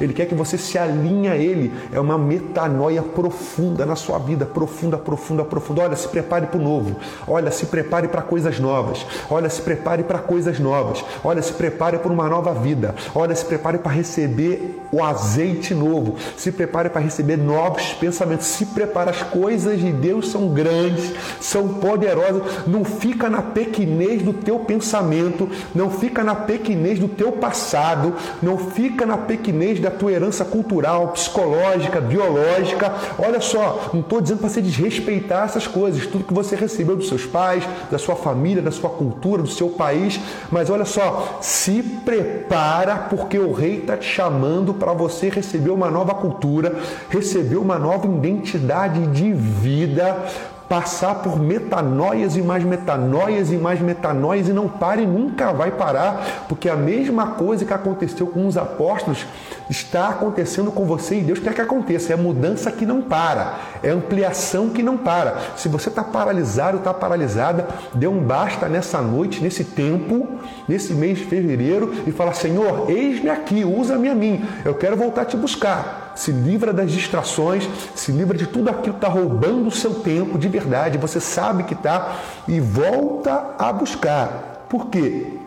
[0.00, 1.72] Ele quer que você se alinhe a ele.
[1.92, 5.82] É uma metanoia profunda na sua vida, profunda, profunda, profunda.
[5.82, 6.96] Olha, se prepare para o novo.
[7.26, 9.04] Olha, se prepare para coisas novas.
[9.30, 11.04] Olha, se prepare para coisas novas.
[11.24, 12.94] Olha, se prepare para uma nova vida.
[13.14, 15.02] Olha, se prepare para receber o
[15.42, 16.16] azeite novo.
[16.36, 18.46] Se prepare para receber novos pensamentos.
[18.46, 19.10] Se prepare.
[19.10, 22.42] As coisas de Deus são grandes, são poderosas.
[22.66, 25.48] Não fica na pequenez do teu pensamento.
[25.74, 28.14] Não fica na pequenez do teu passado.
[28.40, 32.92] Não fica na pequenez da tua herança cultural, psicológica, biológica.
[33.18, 37.08] Olha só, não estou dizendo para você desrespeitar essas coisas, tudo que você recebeu dos
[37.08, 40.20] seus pais, da sua família, da sua cultura, do seu país.
[40.50, 45.90] Mas olha só, se prepara porque o rei está te chamando para você receber uma
[45.90, 50.16] nova cultura, receber uma nova identidade de vida,
[50.72, 56.46] passar por metanoias e mais metanoias e mais metanoias e não pare, nunca vai parar,
[56.48, 59.26] porque a mesma coisa que aconteceu com os apóstolos
[59.68, 62.14] está acontecendo com você e Deus quer que aconteça.
[62.14, 65.36] É mudança que não para, é ampliação que não para.
[65.58, 70.26] Se você está paralisado, está paralisada, dê um basta nessa noite, nesse tempo,
[70.66, 75.20] nesse mês de fevereiro e fala: Senhor, eis-me aqui, usa-me a mim, eu quero voltar
[75.20, 76.01] a te buscar.
[76.14, 80.38] Se livra das distrações, se livra de tudo aquilo que está roubando o seu tempo
[80.38, 80.98] de verdade.
[80.98, 84.66] Você sabe que está e volta a buscar.
[84.68, 85.38] Por quê?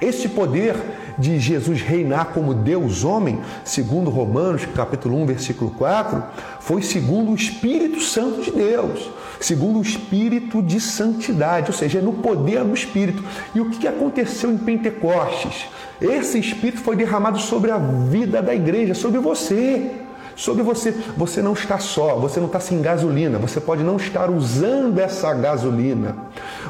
[0.00, 0.74] Este poder
[1.16, 6.22] de Jesus reinar como Deus homem, segundo Romanos, capítulo 1, versículo 4,
[6.60, 9.08] foi segundo o Espírito Santo de Deus,
[9.40, 13.22] segundo o Espírito de santidade, ou seja, é no poder do Espírito.
[13.54, 15.66] E o que aconteceu em Pentecostes?
[16.00, 19.90] Esse Espírito foi derramado sobre a vida da igreja, sobre você
[20.36, 20.92] sobre você.
[21.16, 25.32] Você não está só, você não está sem gasolina, você pode não estar usando essa
[25.34, 26.16] gasolina,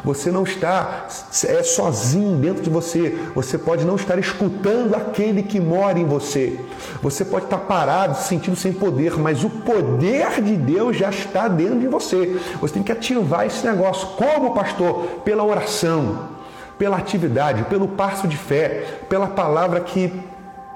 [0.04, 1.06] você não está
[1.44, 6.60] é, sozinho dentro de você, você pode não estar escutando aquele que mora em você,
[7.02, 11.48] você pode estar parado, se sentindo sem poder, mas o poder de Deus já está
[11.48, 12.38] dentro de você.
[12.60, 14.08] Você tem que ativar esse negócio.
[14.16, 15.04] Como, pastor?
[15.24, 16.34] Pela oração
[16.78, 20.12] pela atividade, pelo passo de fé, pela palavra que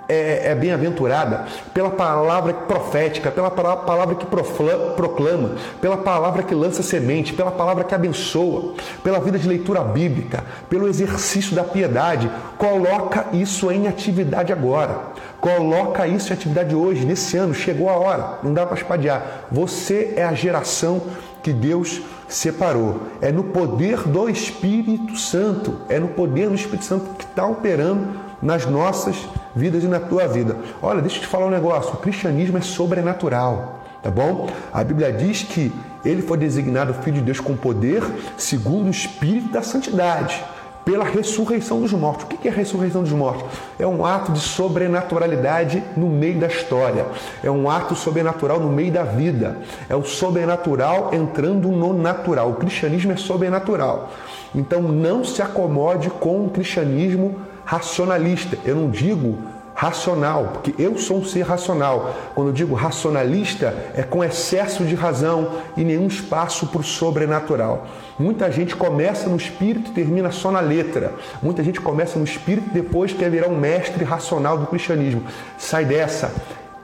[0.09, 1.45] é, é bem-aventurada,
[1.75, 7.95] pela palavra profética, pela palavra que proclama, pela palavra que lança semente, pela palavra que
[7.95, 12.31] abençoa, pela vida de leitura bíblica, pelo exercício da piedade.
[12.57, 14.99] Coloca isso em atividade agora.
[15.41, 17.53] Coloca isso em atividade hoje, nesse ano.
[17.53, 19.45] Chegou a hora, não dá para espadear.
[19.53, 21.03] Você é a geração
[21.43, 23.03] que Deus separou.
[23.21, 28.29] É no poder do Espírito Santo, é no poder do Espírito Santo que está operando
[28.43, 30.57] nas nossas vidas e na tua vida.
[30.83, 34.49] Olha, deixa eu te falar um negócio: o cristianismo é sobrenatural, tá bom?
[34.73, 35.73] A Bíblia diz que
[36.05, 38.03] ele foi designado Filho de Deus com poder
[38.37, 40.43] segundo o Espírito da Santidade
[40.89, 42.25] pela ressurreição dos mortos.
[42.25, 43.45] O que é a ressurreição dos mortos?
[43.79, 47.05] É um ato de sobrenaturalidade no meio da história.
[47.45, 49.59] É um ato sobrenatural no meio da vida.
[49.87, 52.53] É o sobrenatural entrando no natural.
[52.53, 54.11] O cristianismo é sobrenatural.
[54.55, 57.37] Então não se acomode com o cristianismo
[57.69, 58.57] racionalista.
[58.65, 59.39] Eu não digo
[59.75, 62.15] racional, porque eu sou um ser racional.
[62.35, 67.87] Quando eu digo racionalista, é com excesso de razão e nenhum espaço para o sobrenatural.
[68.19, 71.13] Muita gente começa no espírito e termina só na letra.
[71.43, 75.23] Muita gente começa no espírito e depois quer virar um mestre racional do cristianismo.
[75.59, 76.33] Sai dessa.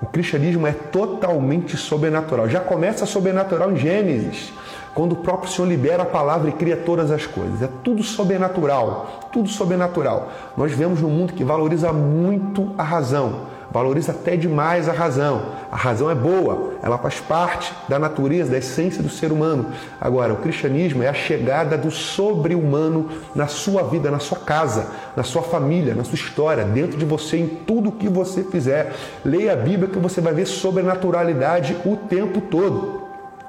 [0.03, 2.47] O cristianismo é totalmente sobrenatural.
[2.47, 4.53] Já começa sobrenatural em Gênesis
[4.95, 7.61] quando o próprio Senhor libera a palavra e cria todas as coisas.
[7.61, 10.31] É tudo sobrenatural, tudo sobrenatural.
[10.57, 13.41] Nós vemos num mundo que valoriza muito a razão,
[13.73, 15.47] valoriza até demais a razão.
[15.73, 19.67] A razão é boa, ela faz parte da natureza, da essência do ser humano.
[20.01, 25.25] Agora, o cristianismo é a chegada do sobre-humano na sua vida, na sua casa, na
[25.25, 28.93] sua família, na sua história, dentro de você, em tudo que você fizer.
[29.25, 33.04] Leia a Bíblia que você vai ver sobrenaturalidade o tempo todo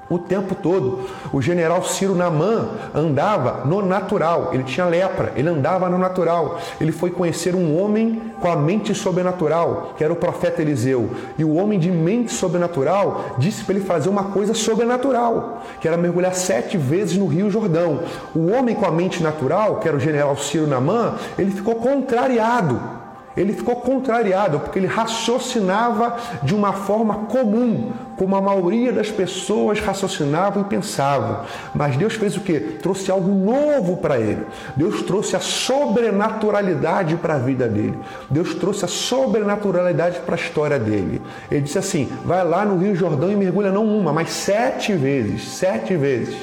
[0.09, 1.01] o tempo todo.
[1.33, 6.59] O general Ciro Naman andava no natural, ele tinha lepra, ele andava no natural.
[6.79, 11.09] Ele foi conhecer um homem com a mente sobrenatural, que era o profeta Eliseu.
[11.37, 15.97] E o homem de mente sobrenatural disse para ele fazer uma coisa sobrenatural, que era
[15.97, 18.01] mergulhar sete vezes no Rio Jordão.
[18.35, 22.94] O homem com a mente natural, que era o general Ciro Naman, ele ficou contrariado
[23.35, 29.79] ele ficou contrariado porque ele raciocinava de uma forma comum, como a maioria das pessoas
[29.79, 31.41] raciocinavam e pensavam.
[31.73, 32.59] Mas Deus fez o que?
[32.59, 34.45] Trouxe algo novo para ele.
[34.75, 37.99] Deus trouxe a sobrenaturalidade para a vida dele.
[38.29, 41.21] Deus trouxe a sobrenaturalidade para a história dele.
[41.51, 45.43] Ele disse assim: vai lá no Rio Jordão e mergulha não uma, mas sete vezes.
[45.49, 46.35] Sete vezes.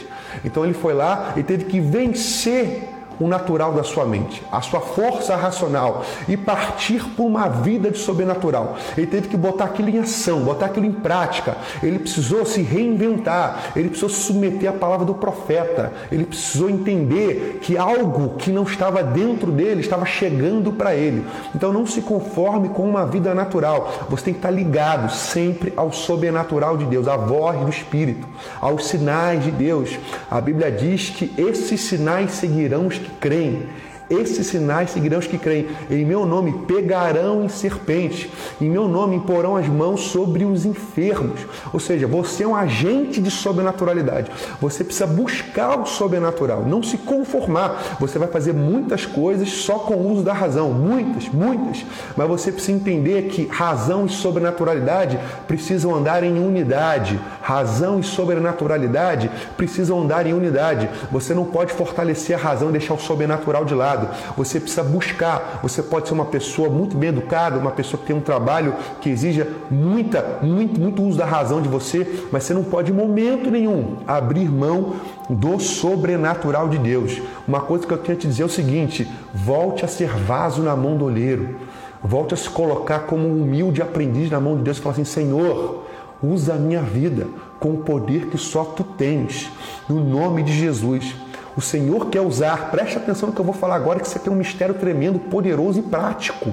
[0.45, 2.89] Então ele foi lá e teve que vencer
[3.23, 7.99] o natural da sua mente, a sua força racional e partir por uma vida de
[7.99, 8.77] sobrenatural.
[8.97, 11.57] Ele teve que botar aquilo em ação, botar aquilo em prática.
[11.83, 17.61] Ele precisou se reinventar, ele precisou se submeter à palavra do profeta, ele precisou entender
[17.63, 21.25] que algo que não estava dentro dele estava chegando para ele.
[21.55, 23.93] Então não se conforme com uma vida natural.
[24.09, 28.27] Você tem que estar ligado sempre ao sobrenatural de Deus, à voz do Espírito,
[28.61, 29.99] aos sinais de Deus.
[30.31, 33.69] A Bíblia diz que esses sinais seguirão os que creem.
[34.13, 35.69] Esses sinais seguirão os que creem.
[35.91, 38.31] Em meu nome pegarão em serpente.
[38.61, 41.41] Em meu nome imporão as mãos sobre os enfermos.
[41.73, 44.31] Ou seja, você é um agente de sobrenaturalidade.
[44.61, 47.97] Você precisa buscar o sobrenatural, não se conformar.
[47.99, 50.71] Você vai fazer muitas coisas só com o uso da razão.
[50.71, 51.85] Muitas, muitas.
[52.15, 57.19] Mas você precisa entender que razão e sobrenaturalidade precisam andar em unidade.
[57.41, 60.89] Razão e sobrenaturalidade precisam andar em unidade.
[61.11, 64.02] Você não pode fortalecer a razão e deixar o sobrenatural de lado.
[64.37, 65.61] Você precisa buscar.
[65.63, 69.11] Você pode ser uma pessoa muito bem educada, uma pessoa que tem um trabalho que
[69.11, 73.51] exija muita, muito, muito uso da razão de você, mas você não pode em momento
[73.51, 74.95] nenhum abrir mão
[75.29, 77.21] do sobrenatural de Deus.
[77.47, 80.63] Uma coisa que eu tenho a te dizer é o seguinte: volte a ser vaso
[80.63, 81.57] na mão do oleiro.
[82.03, 85.05] Volte a se colocar como um humilde aprendiz na mão de Deus e falar assim:
[85.05, 85.85] Senhor,
[86.23, 87.29] usa a minha vida
[87.61, 89.51] com o poder que só tu tens.
[89.89, 91.15] No nome de Jesus.
[91.57, 94.33] O Senhor quer usar, preste atenção no que eu vou falar agora, que aqui é
[94.33, 96.53] um mistério tremendo, poderoso e prático.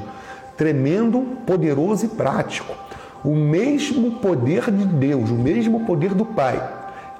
[0.57, 2.73] Tremendo, poderoso e prático.
[3.23, 6.61] O mesmo poder de Deus, o mesmo poder do Pai,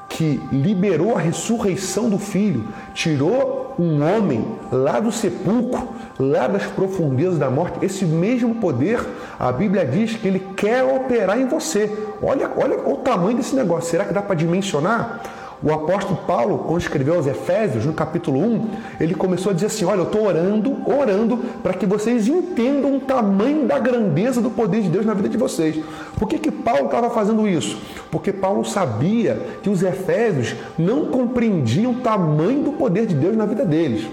[0.09, 5.89] que liberou a ressurreição do Filho, tirou um homem lá do sepulcro,
[6.19, 8.99] lá das profundezas da morte, esse mesmo poder,
[9.39, 11.89] a Bíblia diz que ele quer operar em você.
[12.21, 13.89] Olha, olha o tamanho desse negócio.
[13.89, 15.21] Será que dá para dimensionar?
[15.62, 18.67] O apóstolo Paulo, quando escreveu aos Efésios, no capítulo 1,
[18.98, 23.00] ele começou a dizer assim: Olha, eu estou orando, orando para que vocês entendam o
[23.02, 25.84] tamanho da grandeza do poder de Deus na vida de vocês.
[26.17, 27.78] Por que, que Paulo estava fazendo isso?
[28.10, 33.45] Porque Paulo sabia que os Efésios não compreendiam o tamanho do poder de Deus na
[33.45, 34.08] vida deles.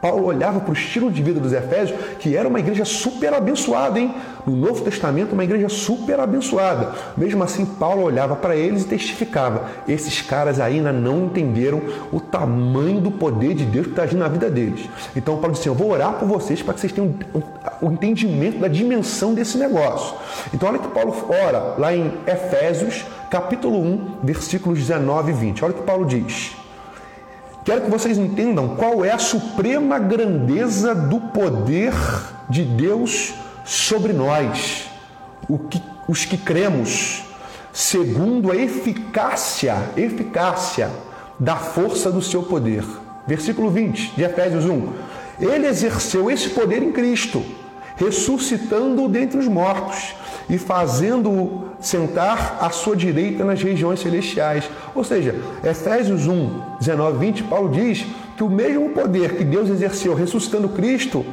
[0.00, 3.98] Paulo olhava para o estilo de vida dos Efésios, que era uma igreja super abençoada,
[3.98, 4.14] hein?
[4.46, 6.92] No Novo Testamento, uma igreja super abençoada.
[7.16, 11.82] Mesmo assim, Paulo olhava para eles e testificava: esses caras ainda não entenderam
[12.12, 14.88] o tamanho do poder de Deus que está agindo na vida deles.
[15.16, 17.14] Então, Paulo disse: Eu vou orar por vocês para que vocês tenham
[17.80, 20.16] o entendimento da dimensão desse negócio.
[20.54, 25.64] Então, olha que Paulo ora lá em Efésios, capítulo 1, versículos 19 e 20.
[25.64, 26.65] Olha o que Paulo diz.
[27.66, 31.92] Quero que vocês entendam qual é a suprema grandeza do poder
[32.48, 34.88] de Deus sobre nós,
[35.68, 37.24] que, os que cremos,
[37.72, 40.92] segundo a eficácia, eficácia
[41.40, 42.84] da força do seu poder.
[43.26, 44.92] Versículo 20 de Efésios 1.
[45.40, 47.44] Ele exerceu esse poder em Cristo,
[47.96, 50.14] ressuscitando-o dentre os mortos
[50.48, 54.68] e fazendo-o sentar à sua direita nas regiões celestiais.
[54.94, 55.34] Ou seja,
[55.64, 61.24] Efésios 1, 19, 20, Paulo diz que o mesmo poder que Deus exerceu ressuscitando Cristo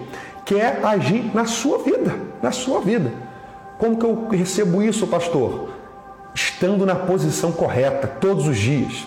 [0.45, 3.11] quer agir na sua vida, na sua vida.
[3.77, 5.69] Como que eu recebo isso, pastor?
[6.33, 9.05] Estando na posição correta todos os dias.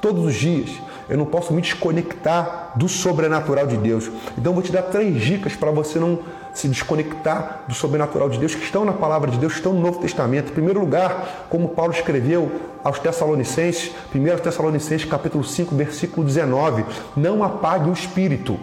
[0.00, 0.70] Todos os dias.
[1.08, 4.10] Eu não posso me desconectar do sobrenatural de Deus.
[4.36, 6.20] Então vou te dar três dicas para você não
[6.52, 9.80] se desconectar do sobrenatural de Deus, que estão na palavra de Deus, que estão no
[9.80, 10.50] Novo Testamento.
[10.50, 12.50] Em primeiro lugar, como Paulo escreveu
[12.82, 16.84] aos Tessalonicenses, 1 Tessalonicenses capítulo 5, versículo 19,
[17.16, 18.58] não apague o espírito.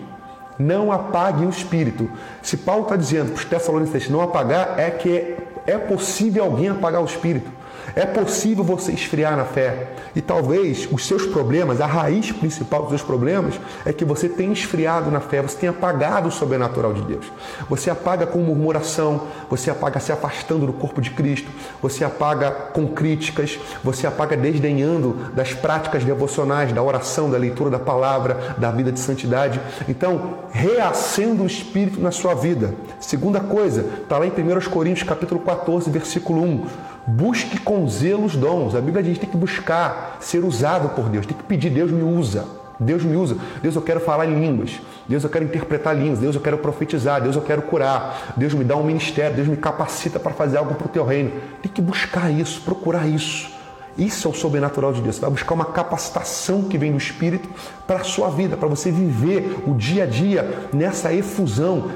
[0.57, 2.09] Não apague o espírito.
[2.41, 5.35] Se Paulo está dizendo para os Tessalonicenses não apagar, é que
[5.67, 7.51] é possível alguém apagar o espírito.
[7.95, 9.89] É possível você esfriar na fé.
[10.15, 14.51] E talvez os seus problemas, a raiz principal dos seus problemas, é que você tem
[14.51, 17.25] esfriado na fé, você tem apagado o sobrenatural de Deus.
[17.69, 21.49] Você apaga com murmuração, você apaga se afastando do corpo de Cristo,
[21.81, 27.79] você apaga com críticas, você apaga desdenhando das práticas devocionais, da oração, da leitura da
[27.79, 29.59] palavra, da vida de santidade.
[29.87, 32.73] Então, reacenda o Espírito na sua vida.
[32.99, 36.65] Segunda coisa, está lá em 1 Coríntios capítulo 14, versículo 1.
[37.07, 38.75] Busque com zelo os dons.
[38.75, 42.03] A Bíblia diz tem que buscar ser usado por Deus, tem que pedir, Deus me
[42.03, 42.45] usa.
[42.79, 43.37] Deus me usa.
[43.61, 44.81] Deus, eu quero falar em línguas.
[45.07, 46.19] Deus, eu quero interpretar línguas.
[46.19, 47.21] Deus, eu quero profetizar.
[47.21, 48.33] Deus, eu quero curar.
[48.35, 49.35] Deus, me dá um ministério.
[49.35, 51.31] Deus, me capacita para fazer algo para o teu reino.
[51.61, 53.49] Tem que buscar isso, procurar isso.
[53.97, 55.15] Isso é o sobrenatural de Deus.
[55.15, 57.47] Você vai buscar uma capacitação que vem do Espírito
[57.87, 61.91] para a sua vida, para você viver o dia a dia nessa efusão,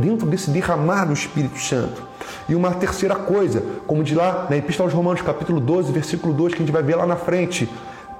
[0.00, 2.07] dentro desse derramar do Espírito Santo.
[2.48, 6.54] E uma terceira coisa, como de lá na Epístola aos Romanos, capítulo 12, versículo 2,
[6.54, 7.68] que a gente vai ver lá na frente,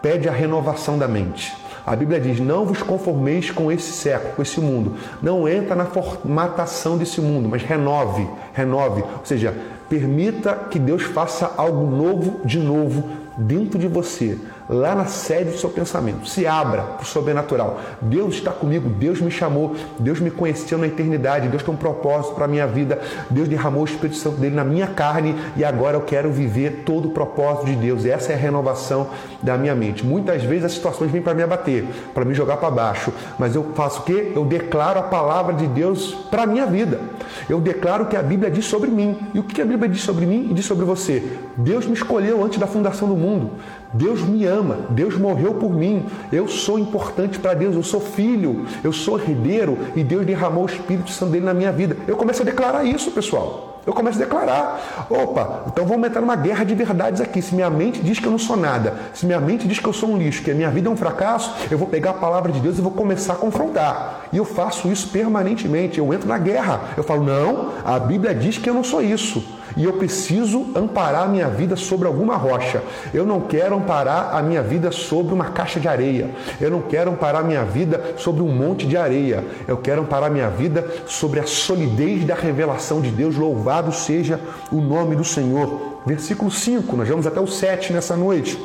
[0.03, 1.57] pede a renovação da mente.
[1.87, 4.95] A Bíblia diz: Não vos conformeis com esse século, com esse mundo.
[5.23, 9.03] Não entra na formatação desse mundo, mas renove, renove.
[9.03, 9.55] Ou seja,
[9.89, 13.05] Permita que Deus faça algo novo de novo
[13.39, 14.39] dentro de você,
[14.69, 16.29] lá na sede do seu pensamento.
[16.29, 17.81] Se abra para o sobrenatural.
[18.01, 22.35] Deus está comigo, Deus me chamou, Deus me conheceu na eternidade, Deus tem um propósito
[22.35, 23.01] para a minha vida,
[23.31, 27.09] Deus derramou o Espírito Santo dele na minha carne e agora eu quero viver todo
[27.09, 28.05] o propósito de Deus.
[28.05, 29.09] Essa é a renovação
[29.43, 30.05] da minha mente.
[30.05, 33.73] Muitas vezes as situações vêm para me abater, para me jogar para baixo, mas eu
[33.75, 34.33] faço o quê?
[34.35, 37.01] Eu declaro a palavra de Deus para a minha vida.
[37.49, 39.19] Eu declaro que a Bíblia diz sobre mim.
[39.33, 41.39] E o que a Bíblia diz sobre mim e diz sobre você?
[41.57, 43.53] Deus me escolheu antes da fundação do mundo.
[43.93, 48.67] Deus me ama, Deus morreu por mim, eu sou importante para Deus, eu sou filho,
[48.85, 51.97] eu sou herdeiro e Deus derramou o Espírito Santo dele na minha vida.
[52.07, 53.78] Eu começo a declarar isso, pessoal.
[53.89, 57.41] Eu começo a declarar: opa, então vamos entrar numa guerra de verdades aqui.
[57.41, 59.95] Se minha mente diz que eu não sou nada, se minha mente diz que eu
[59.95, 62.53] sou um lixo, que a minha vida é um fracasso, eu vou pegar a palavra
[62.53, 64.27] de Deus e vou começar a confrontar.
[64.31, 65.99] E eu faço isso permanentemente.
[65.99, 66.83] Eu entro na guerra.
[66.99, 69.43] Eu falo: não, a Bíblia diz que eu não sou isso
[69.79, 72.83] e eu preciso amparar a minha vida sobre alguma rocha.
[73.15, 76.31] Eu não quero amparar a minha vida sobre uma caixa de areia.
[76.61, 79.45] Eu não quero amparar a minha vida sobre um monte de areia.
[79.67, 83.37] Eu quero amparar minha vida sobre a solidez da revelação de Deus.
[83.79, 84.41] Louvado seja
[84.73, 86.01] o nome do Senhor.
[86.05, 88.59] Versículo 5, nós vamos até o 7 nessa noite.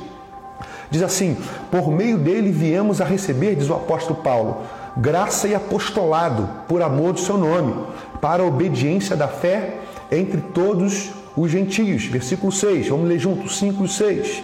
[0.90, 1.38] Diz assim:
[1.70, 4.62] Por meio dele viemos a receber, diz o apóstolo Paulo,
[4.98, 7.76] graça e apostolado por amor do seu nome,
[8.20, 9.76] para a obediência da fé
[10.12, 12.06] entre todos os gentios.
[12.06, 14.44] Versículo 6, vamos ler juntos, 5 e 6.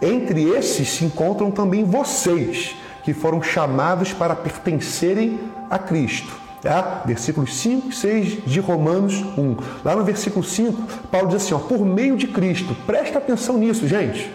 [0.00, 6.45] Entre esses se encontram também vocês, que foram chamados para pertencerem a Cristo.
[6.66, 7.02] Tá?
[7.06, 9.56] Versículos 5 e 6 de Romanos 1.
[9.84, 13.86] Lá no versículo 5, Paulo diz assim: ó, por meio de Cristo, presta atenção nisso,
[13.86, 14.28] gente.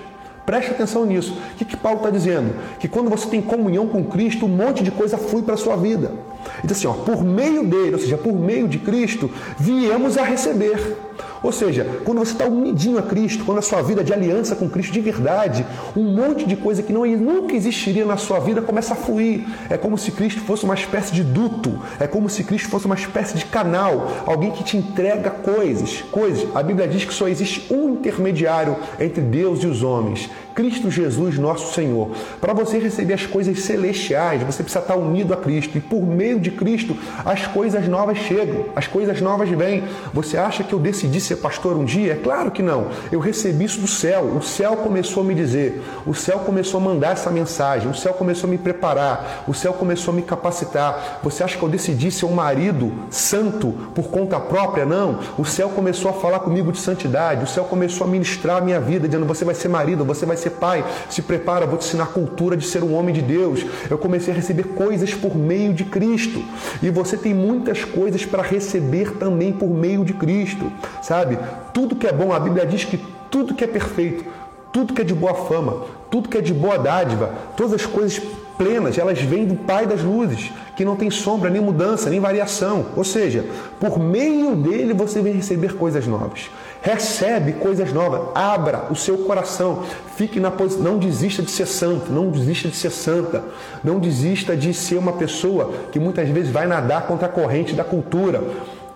[0.45, 1.38] Preste atenção nisso.
[1.53, 2.55] O que, que Paulo está dizendo?
[2.79, 5.75] Que quando você tem comunhão com Cristo, um monte de coisa flui para a sua
[5.75, 6.13] vida.
[6.59, 9.29] Ele diz assim, ó, por meio dele, ou seja, por meio de Cristo,
[9.59, 10.97] viemos a receber.
[11.44, 14.56] Ou seja, quando você está unidinho a Cristo, quando a sua vida é de aliança
[14.56, 15.66] com Cristo de verdade,
[15.96, 19.46] um monte de coisa que não, nunca existiria na sua vida começa a fluir.
[19.70, 22.96] É como se Cristo fosse uma espécie de duto, é como se Cristo fosse uma
[22.96, 26.48] espécie de canal, alguém que te entrega coisas, coisas.
[26.56, 31.38] A Bíblia diz que só existe um intermediário entre Deus e os homens, Cristo Jesus,
[31.38, 32.12] nosso Senhor.
[32.39, 35.78] Para você receber as coisas celestiais, você precisa estar unido a Cristo.
[35.78, 39.84] E por meio de Cristo, as coisas novas chegam, as coisas novas vêm.
[40.14, 42.14] Você acha que eu decidi ser pastor um dia?
[42.14, 42.88] É claro que não.
[43.12, 44.24] Eu recebi isso do céu.
[44.24, 48.14] O céu começou a me dizer, o céu começou a mandar essa mensagem, o céu
[48.14, 51.20] começou a me preparar, o céu começou a me capacitar.
[51.24, 54.86] Você acha que eu decidi ser um marido santo por conta própria?
[54.86, 55.20] Não.
[55.38, 58.80] O céu começou a falar comigo de santidade, o céu começou a ministrar a minha
[58.80, 60.84] vida, dizendo: você vai ser marido, você vai ser pai.
[61.10, 63.66] Se prepara, vou te ensinar a cultura de ser um homem de Deus.
[63.89, 66.44] Eu comecei a receber coisas por meio de Cristo.
[66.82, 70.72] E você tem muitas coisas para receber também por meio de Cristo,
[71.02, 71.38] sabe?
[71.74, 74.26] Tudo que é bom, a Bíblia diz que tudo que é perfeito,
[74.72, 78.22] tudo que é de boa fama, tudo que é de boa dádiva, todas as coisas
[78.58, 82.86] plenas, elas vêm do Pai das luzes, que não tem sombra, nem mudança, nem variação.
[82.96, 83.46] Ou seja,
[83.80, 86.50] por meio dele você vem receber coisas novas.
[86.82, 89.84] Recebe coisas novas, abra o seu coração,
[90.15, 93.43] fique na posição, não desista de ser santo, não desista de ser santa,
[93.84, 97.84] não desista de ser uma pessoa que muitas vezes vai nadar contra a corrente da
[97.84, 98.41] cultura.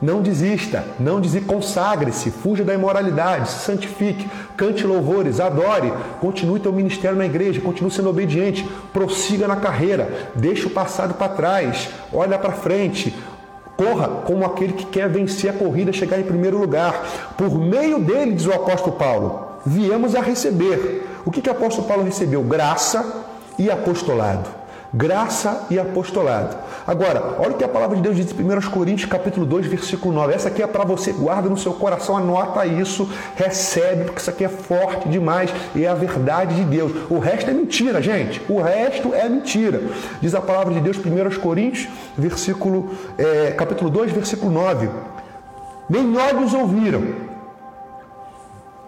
[0.02, 4.28] Não desista, não desista, consagre-se, fuja da imoralidade, se santifique,
[4.58, 10.66] cante louvores, adore, continue teu ministério na igreja, continue sendo obediente, prossiga na carreira, deixe
[10.66, 13.16] o passado para trás, olha para frente,
[13.78, 17.06] corra como aquele que quer vencer a corrida, chegar em primeiro lugar.
[17.38, 21.08] Por meio dele, diz o apóstolo Paulo, viemos a receber.
[21.26, 22.42] O que, que o apóstolo Paulo recebeu?
[22.44, 23.26] Graça
[23.58, 26.56] e apostolado graça e apostolado.
[26.88, 30.14] Agora, olha o que a palavra de Deus diz em 1 Coríntios capítulo 2, versículo
[30.14, 30.34] 9.
[30.34, 34.46] Essa aqui é para você, guarda no seu coração, anota isso, recebe, porque isso aqui
[34.46, 36.92] é forte demais e é a verdade de Deus.
[37.10, 38.42] O resto é mentira, gente.
[38.48, 39.82] O resto é mentira.
[40.22, 44.90] Diz a palavra de Deus, 1 Coríntios, versículo, é, capítulo 2, versículo 9.
[45.90, 47.04] Nem olhos ouviram,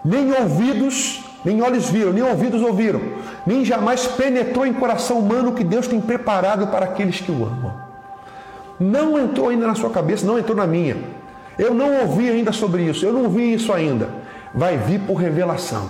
[0.04, 3.00] nem ouvidos nem olhos viram, nem ouvidos ouviram,
[3.46, 7.46] nem jamais penetrou em coração humano o que Deus tem preparado para aqueles que o
[7.46, 7.74] amam.
[8.78, 10.98] Não entrou ainda na sua cabeça, não entrou na minha.
[11.58, 14.10] Eu não ouvi ainda sobre isso, eu não vi isso ainda.
[14.54, 15.90] Vai vir por revelação,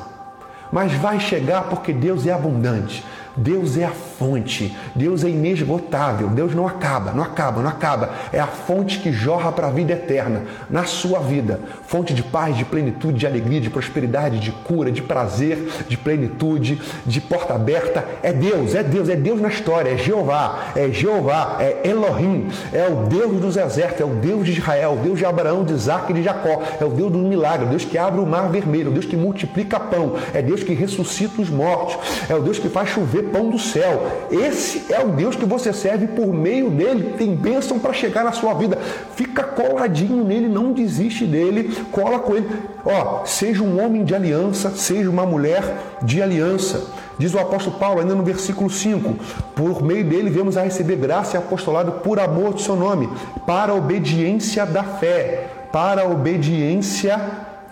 [0.71, 3.03] mas vai chegar porque Deus é abundante.
[3.37, 8.09] Deus é a fonte, Deus é inesgotável, Deus não acaba, não acaba, não acaba.
[8.33, 11.59] É a fonte que jorra para a vida eterna, na sua vida.
[11.85, 16.81] Fonte de paz, de plenitude, de alegria, de prosperidade, de cura, de prazer, de plenitude,
[17.05, 18.03] de porta aberta.
[18.23, 22.87] É Deus, é Deus, é Deus na história, é Jeová, é Jeová, é Elohim, é
[22.87, 26.11] o Deus dos exércitos, é o Deus de Israel, o Deus de Abraão, de Isaac
[26.11, 28.89] e de Jacó, é o Deus do milagre, o Deus que abre o mar vermelho,
[28.89, 32.67] o Deus que multiplica pão, é Deus que ressuscita os mortos, é o Deus que
[32.67, 34.07] faz chover pão do céu.
[34.31, 37.15] Esse é o Deus que você serve por meio dele.
[37.17, 38.77] Tem bênção para chegar na sua vida.
[39.15, 42.49] Fica coladinho nele, não desiste dele, cola com ele.
[42.85, 45.63] Ó, seja um homem de aliança, seja uma mulher
[46.01, 46.85] de aliança.
[47.17, 49.15] Diz o apóstolo Paulo, ainda no versículo 5:
[49.55, 53.09] Por meio dele vemos a receber graça e apostolado por amor do seu nome,
[53.45, 55.49] para a obediência da fé.
[55.71, 57.19] Para a obediência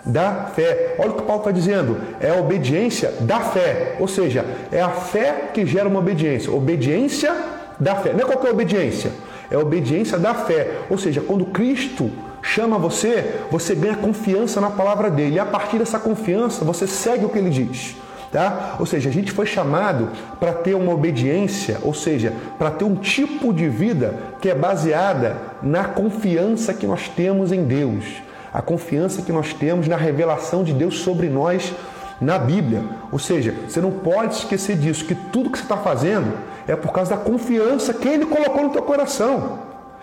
[0.06, 0.94] da fé.
[0.98, 4.90] Olha o que Paulo está dizendo: é a obediência da fé, ou seja, é a
[4.90, 6.52] fé que gera uma obediência.
[6.52, 7.34] Obediência
[7.78, 8.12] da fé.
[8.12, 9.10] Não é qualquer obediência,
[9.50, 10.78] é obediência da fé.
[10.88, 15.78] Ou seja, quando Cristo chama você, você ganha confiança na palavra dele, e a partir
[15.78, 17.96] dessa confiança você segue o que ele diz.
[18.30, 18.76] Tá?
[18.80, 22.96] Ou seja, a gente foi chamado para ter uma obediência, ou seja, para ter um
[22.96, 28.25] tipo de vida que é baseada na confiança que nós temos em Deus
[28.56, 31.74] a confiança que nós temos na revelação de Deus sobre nós
[32.18, 32.82] na Bíblia.
[33.12, 36.32] Ou seja, você não pode esquecer disso, que tudo que você está fazendo
[36.66, 39.58] é por causa da confiança que Ele colocou no teu coração.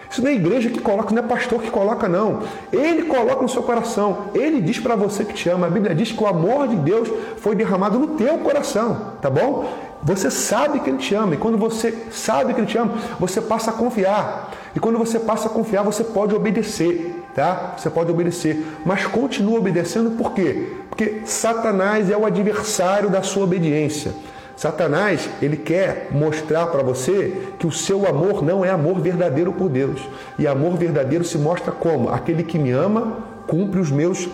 [0.08, 2.42] Isso não é igreja que coloca, não é pastor que coloca, não.
[2.72, 4.26] Ele coloca no seu coração.
[4.36, 5.66] Ele diz para você que te ama.
[5.66, 9.68] A Bíblia diz que o amor de Deus foi derramado no teu coração, tá bom?
[10.04, 11.34] Você sabe que Ele te ama.
[11.34, 14.52] E quando você sabe que Ele te ama, você passa a confiar.
[14.76, 17.76] E quando você passa a confiar, você pode obedecer tá?
[17.78, 20.74] Você pode obedecer, mas continua obedecendo por quê?
[20.90, 24.14] Porque Satanás é o adversário da sua obediência.
[24.56, 29.68] Satanás, ele quer mostrar para você que o seu amor não é amor verdadeiro por
[29.68, 30.00] Deus.
[30.38, 32.10] E amor verdadeiro se mostra como?
[32.10, 33.18] Aquele que me ama
[33.48, 34.30] cumpre os meus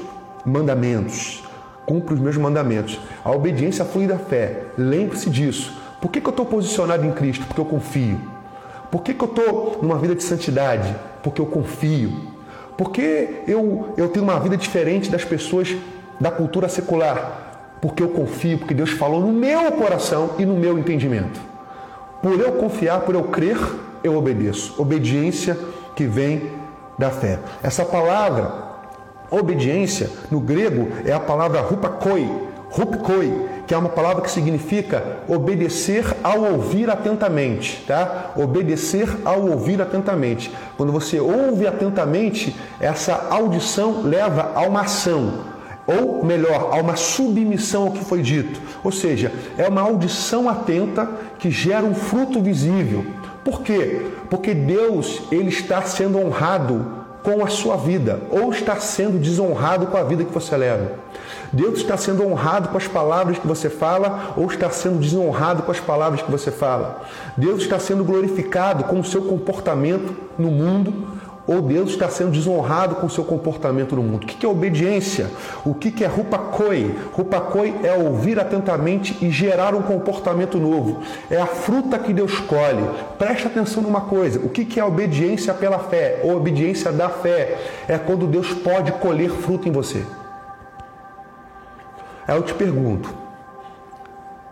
[0.45, 1.43] mandamentos.
[1.85, 2.99] Cumpre os meus mandamentos.
[3.23, 4.63] A obediência flui da fé.
[4.77, 5.81] Lembre-se disso.
[6.01, 7.45] Por que, que eu estou posicionado em Cristo?
[7.45, 8.19] Porque eu confio.
[8.91, 10.95] Por que, que eu estou numa vida de santidade?
[11.23, 12.11] Porque eu confio.
[12.79, 15.75] Porque eu, eu tenho uma vida diferente das pessoas
[16.17, 17.75] da cultura secular?
[17.81, 21.41] Porque eu confio, porque Deus falou no meu coração e no meu entendimento.
[22.23, 23.57] Por eu confiar, por eu crer,
[24.01, 24.81] eu obedeço.
[24.81, 25.59] Obediência
[25.93, 26.53] que vem
[26.97, 27.39] da fé.
[27.61, 28.49] Essa palavra,
[29.29, 32.31] obediência, no grego é a palavra rupakoi,
[32.69, 38.31] rupkoi, que é uma palavra que significa obedecer ao ouvir atentamente, tá?
[38.35, 40.51] Obedecer ao ouvir atentamente.
[40.75, 45.41] Quando você ouve atentamente, essa audição leva a uma ação,
[45.85, 48.59] ou melhor, a uma submissão ao que foi dito.
[48.83, 51.07] Ou seja, é uma audição atenta
[51.37, 53.05] que gera um fruto visível.
[53.43, 54.01] Por quê?
[54.31, 59.97] Porque Deus ele está sendo honrado com a sua vida ou está sendo desonrado com
[59.97, 60.93] a vida que você leva?
[61.51, 65.71] Deus está sendo honrado com as palavras que você fala ou está sendo desonrado com
[65.71, 67.03] as palavras que você fala?
[67.35, 71.19] Deus está sendo glorificado com o seu comportamento no mundo
[71.49, 74.23] ou Deus está sendo desonrado com o seu comportamento no mundo.
[74.23, 75.31] O que é obediência?
[75.65, 76.95] O que é rupakoi?
[77.11, 81.01] Rupakoi é ouvir atentamente e gerar um comportamento novo.
[81.27, 82.87] É a fruta que Deus colhe.
[83.17, 86.21] Presta atenção numa coisa: o que é obediência pela fé?
[86.23, 87.57] Ou obediência da fé?
[87.87, 90.05] É quando Deus pode colher fruto em você.
[92.29, 93.11] Aí eu te pergunto: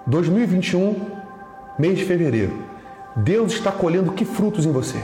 [0.08, 1.12] 2021,
[1.78, 2.64] mês de fevereiro,
[3.16, 5.00] Deus está colhendo que frutos em você?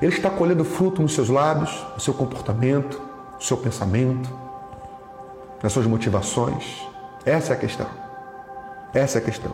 [0.00, 2.98] Ele está colhendo fruto nos seus lábios, no seu comportamento,
[3.34, 4.30] no seu pensamento,
[5.62, 6.88] nas suas motivações.
[7.26, 7.86] Essa é a questão.
[8.94, 9.52] Essa é a questão.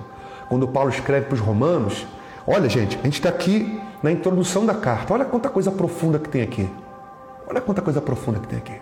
[0.49, 2.07] Quando Paulo escreve para os romanos,
[2.47, 5.13] olha gente, a gente está aqui na introdução da carta.
[5.15, 6.71] Olha quanta coisa profunda que tem aqui.
[7.49, 8.81] Olha quanta coisa profunda que tem aqui.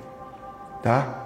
[0.82, 1.24] Tá?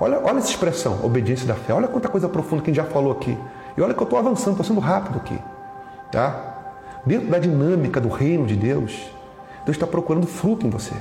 [0.00, 1.74] Olha, olha essa expressão, obediência da fé.
[1.74, 3.36] Olha quanta coisa profunda que a gente já falou aqui.
[3.76, 5.38] E olha que eu estou avançando, estou sendo rápido aqui.
[6.10, 6.54] Tá?
[7.04, 9.10] Dentro da dinâmica do reino de Deus,
[9.66, 10.94] Deus está procurando fruto em você.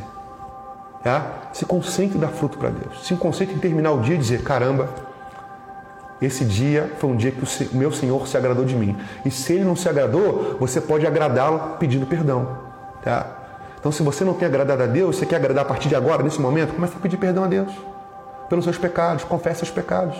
[1.01, 1.49] Tá?
[1.53, 3.07] Se concentre em dar fruto para Deus.
[3.07, 4.89] Se concentre em terminar o dia e dizer: caramba,
[6.21, 8.97] esse dia foi um dia que o meu Senhor se agradou de mim.
[9.25, 12.57] E se ele não se agradou, você pode agradá-lo pedindo perdão.
[13.01, 13.25] Tá?
[13.79, 16.21] Então, se você não tem agradado a Deus, você quer agradar a partir de agora,
[16.21, 17.71] nesse momento, comece a pedir perdão a Deus
[18.49, 20.17] pelos seus pecados, confesse seus pecados.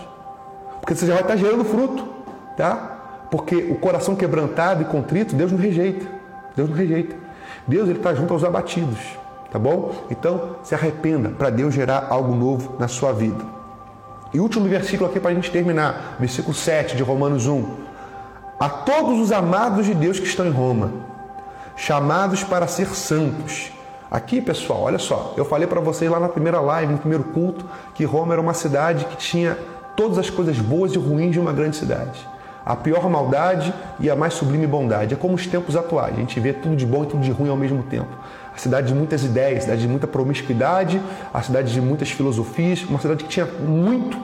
[0.79, 2.07] Porque você já vai estar gerando fruto.
[2.55, 3.27] Tá?
[3.31, 6.05] Porque o coração quebrantado e contrito, Deus não rejeita.
[6.55, 7.15] Deus não rejeita.
[7.67, 8.99] Deus ele está junto aos abatidos,
[9.51, 9.93] tá bom?
[10.09, 13.43] Então se arrependa para Deus gerar algo novo na sua vida.
[14.33, 17.65] E último versículo aqui para a gente terminar, versículo 7 de Romanos 1.
[18.59, 20.91] A todos os amados de Deus que estão em Roma,
[21.75, 23.71] chamados para ser santos.
[24.11, 27.65] Aqui, pessoal, olha só, eu falei para vocês lá na primeira live, no primeiro culto,
[27.93, 29.57] que Roma era uma cidade que tinha
[29.95, 32.27] todas as coisas boas e ruins de uma grande cidade
[32.69, 35.15] a pior maldade e a mais sublime bondade.
[35.15, 37.49] É como os tempos atuais, a gente vê tudo de bom e tudo de ruim
[37.49, 38.09] ao mesmo tempo.
[38.53, 41.01] A cidade de muitas ideias, a cidade de muita promiscuidade,
[41.33, 44.19] a cidade de muitas filosofias, uma cidade que tinha muito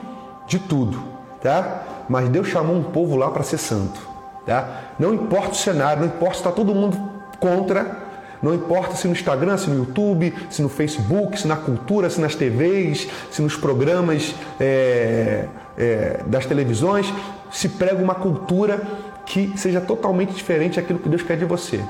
[0.46, 1.02] de tudo,
[1.42, 1.82] tá?
[2.08, 4.00] Mas Deus chamou um povo lá para ser santo,
[4.46, 4.68] tá?
[4.96, 6.96] Não importa o cenário, não importa se está todo mundo
[7.40, 8.05] contra,
[8.42, 12.20] não importa se no Instagram, se no YouTube, se no Facebook, se na cultura, se
[12.20, 17.12] nas TVs, se nos programas é, é, das televisões,
[17.50, 18.80] se prega uma cultura
[19.24, 21.80] que seja totalmente diferente daquilo que Deus quer de você.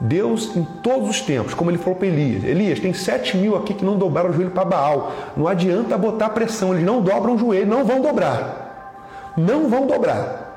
[0.00, 3.74] Deus, em todos os tempos, como ele falou para Elias: Elias, tem sete mil aqui
[3.74, 5.12] que não dobraram o joelho para Baal.
[5.36, 9.32] Não adianta botar pressão, eles não dobram o joelho, não vão dobrar.
[9.36, 10.48] Não vão dobrar.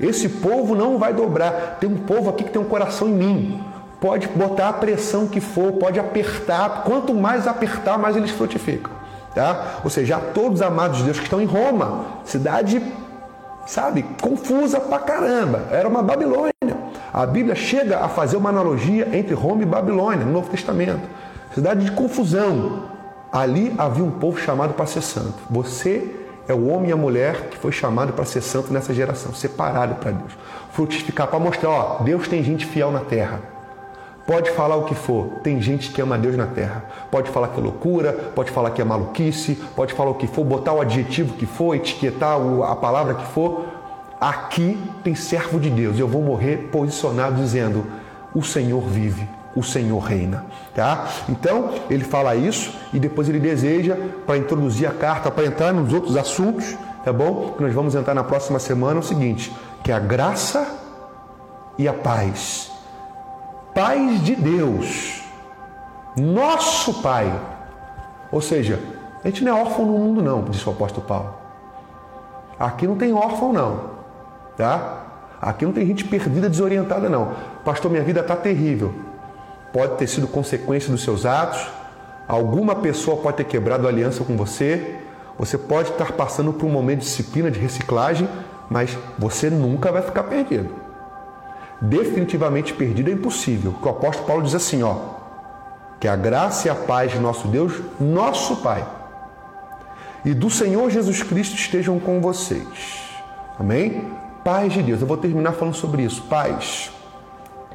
[0.00, 1.78] Esse povo não vai dobrar.
[1.80, 3.64] Tem um povo aqui que tem um coração em mim.
[4.02, 6.82] Pode botar a pressão que for, pode apertar.
[6.82, 8.90] Quanto mais apertar, mais eles frutificam.
[9.32, 9.78] Tá?
[9.84, 12.82] Ou seja, todos os amados de Deus que estão em Roma, cidade
[13.64, 15.68] sabe, confusa pra caramba.
[15.70, 16.52] Era uma Babilônia.
[17.14, 21.08] A Bíblia chega a fazer uma analogia entre Roma e Babilônia no Novo Testamento.
[21.54, 22.90] Cidade de confusão.
[23.30, 25.36] Ali havia um povo chamado para ser santo.
[25.48, 26.10] Você
[26.48, 29.94] é o homem e a mulher que foi chamado para ser santo nessa geração, separado
[29.94, 30.32] para Deus.
[30.72, 33.51] Frutificar para mostrar, ó, Deus tem gente fiel na terra.
[34.32, 36.86] Pode falar o que for, tem gente que ama Deus na terra.
[37.10, 40.42] Pode falar que é loucura, pode falar que é maluquice, pode falar o que for,
[40.42, 43.66] botar o adjetivo que for, etiquetar a palavra que for.
[44.18, 45.98] Aqui tem servo de Deus.
[45.98, 47.84] Eu vou morrer posicionado dizendo:
[48.34, 50.46] O Senhor vive, o Senhor reina.
[50.74, 51.08] Tá?
[51.28, 55.92] Então, ele fala isso e depois ele deseja, para introduzir a carta, para entrar nos
[55.92, 56.74] outros assuntos,
[57.04, 57.52] tá bom?
[57.54, 59.54] Que nós vamos entrar na próxima semana, é o seguinte:
[59.84, 60.66] que a graça
[61.76, 62.71] e a paz
[63.74, 65.22] pais de Deus,
[66.16, 67.32] nosso Pai.
[68.30, 68.78] Ou seja,
[69.24, 71.34] a gente não é órfão no mundo, não, disse o apóstolo Paulo.
[72.58, 73.92] Aqui não tem órfão, não.
[74.56, 75.00] Tá?
[75.40, 77.32] Aqui não tem gente perdida, desorientada, não.
[77.64, 78.94] Pastor, minha vida está terrível.
[79.72, 81.66] Pode ter sido consequência dos seus atos.
[82.28, 84.96] Alguma pessoa pode ter quebrado aliança com você.
[85.38, 88.28] Você pode estar passando por um momento de disciplina, de reciclagem,
[88.70, 90.81] mas você nunca vai ficar perdido
[91.82, 93.74] definitivamente perdido é impossível.
[93.82, 94.94] O apóstolo Paulo diz assim, ó,
[95.98, 98.86] que a graça e a paz de nosso Deus, nosso Pai,
[100.24, 103.02] e do Senhor Jesus Cristo estejam com vocês.
[103.58, 104.12] Amém?
[104.44, 105.00] Paz de Deus.
[105.00, 106.22] Eu vou terminar falando sobre isso.
[106.22, 106.92] Paz.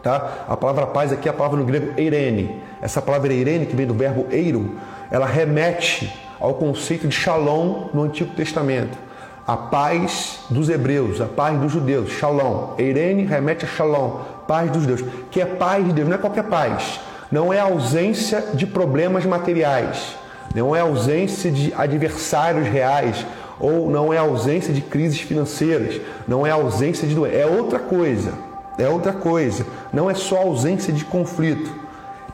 [0.01, 0.45] Tá?
[0.47, 2.61] A palavra paz aqui é a palavra no grego eirene.
[2.81, 4.75] Essa palavra eirene, que vem do verbo eiro,
[5.11, 9.06] ela remete ao conceito de shalom no Antigo Testamento
[9.47, 12.73] a paz dos hebreus, a paz dos judeus, shalom.
[12.77, 16.43] Eirene remete a shalom, paz dos judeus, que é paz de Deus, não é qualquer
[16.43, 16.99] paz.
[17.29, 20.15] não é ausência de problemas materiais,
[20.55, 23.25] não é ausência de adversários reais,
[23.59, 28.33] ou não é ausência de crises financeiras, não é ausência de doença, é outra coisa.
[28.77, 29.65] É outra coisa.
[29.91, 31.69] Não é só ausência de conflito.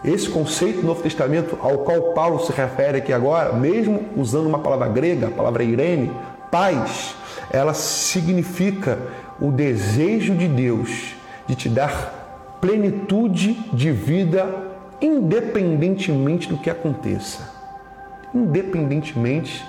[0.03, 4.59] Esse conceito do Novo Testamento ao qual Paulo se refere aqui agora, mesmo usando uma
[4.59, 6.11] palavra grega, a palavra irene,
[6.53, 7.15] paz,
[7.49, 8.99] ela significa
[9.41, 11.15] o desejo de Deus
[11.47, 14.47] de te dar plenitude de vida
[15.01, 17.51] independentemente do que aconteça.
[18.35, 19.65] Independentemente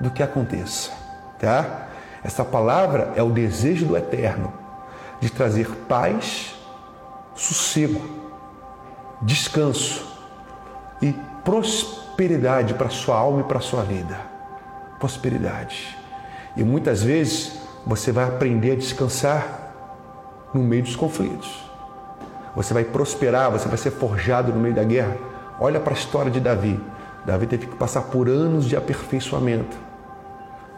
[0.00, 0.92] do que aconteça,
[1.38, 1.88] tá?
[2.22, 4.50] Essa palavra é o desejo do eterno
[5.20, 6.54] de trazer paz,
[7.34, 8.00] sossego,
[9.20, 10.06] descanso
[11.02, 11.14] e
[11.44, 14.18] prosperidade para sua alma e para sua vida.
[14.98, 16.03] Prosperidade.
[16.56, 19.64] E muitas vezes você vai aprender a descansar
[20.52, 21.64] no meio dos conflitos.
[22.54, 25.16] Você vai prosperar, você vai ser forjado no meio da guerra.
[25.58, 26.80] Olha para a história de Davi.
[27.24, 29.76] Davi teve que passar por anos de aperfeiçoamento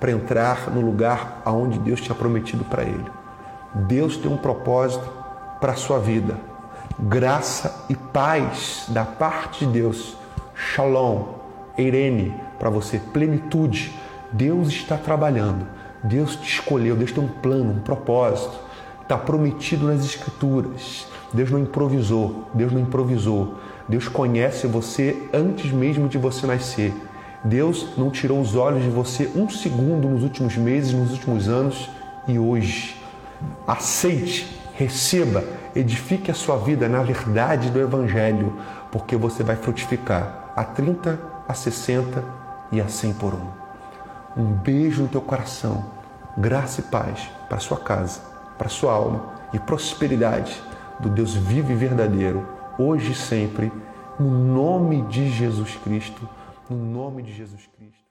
[0.00, 3.10] para entrar no lugar aonde Deus tinha prometido para ele.
[3.74, 5.06] Deus tem um propósito
[5.60, 6.38] para a sua vida.
[6.98, 10.16] Graça e paz da parte de Deus.
[10.54, 11.24] Shalom,
[11.76, 13.92] Irene, para você, plenitude.
[14.36, 15.66] Deus está trabalhando.
[16.04, 18.54] Deus te escolheu, Deus tem um plano, um propósito.
[19.02, 21.06] Está prometido nas Escrituras.
[21.32, 23.54] Deus não improvisou, Deus não improvisou.
[23.88, 26.92] Deus conhece você antes mesmo de você nascer.
[27.42, 31.88] Deus não tirou os olhos de você um segundo nos últimos meses, nos últimos anos
[32.28, 32.96] e hoje.
[33.66, 38.54] Aceite, receba, edifique a sua vida na verdade do Evangelho,
[38.90, 41.18] porque você vai frutificar a 30,
[41.48, 42.24] a 60
[42.72, 43.65] e a 100 por um.
[44.36, 45.84] Um beijo no teu coração,
[46.36, 48.20] graça e paz para sua casa,
[48.58, 50.62] para sua alma e prosperidade
[51.00, 52.46] do Deus vivo e verdadeiro,
[52.78, 53.72] hoje e sempre,
[54.18, 56.28] no nome de Jesus Cristo
[56.68, 58.05] no nome de Jesus Cristo.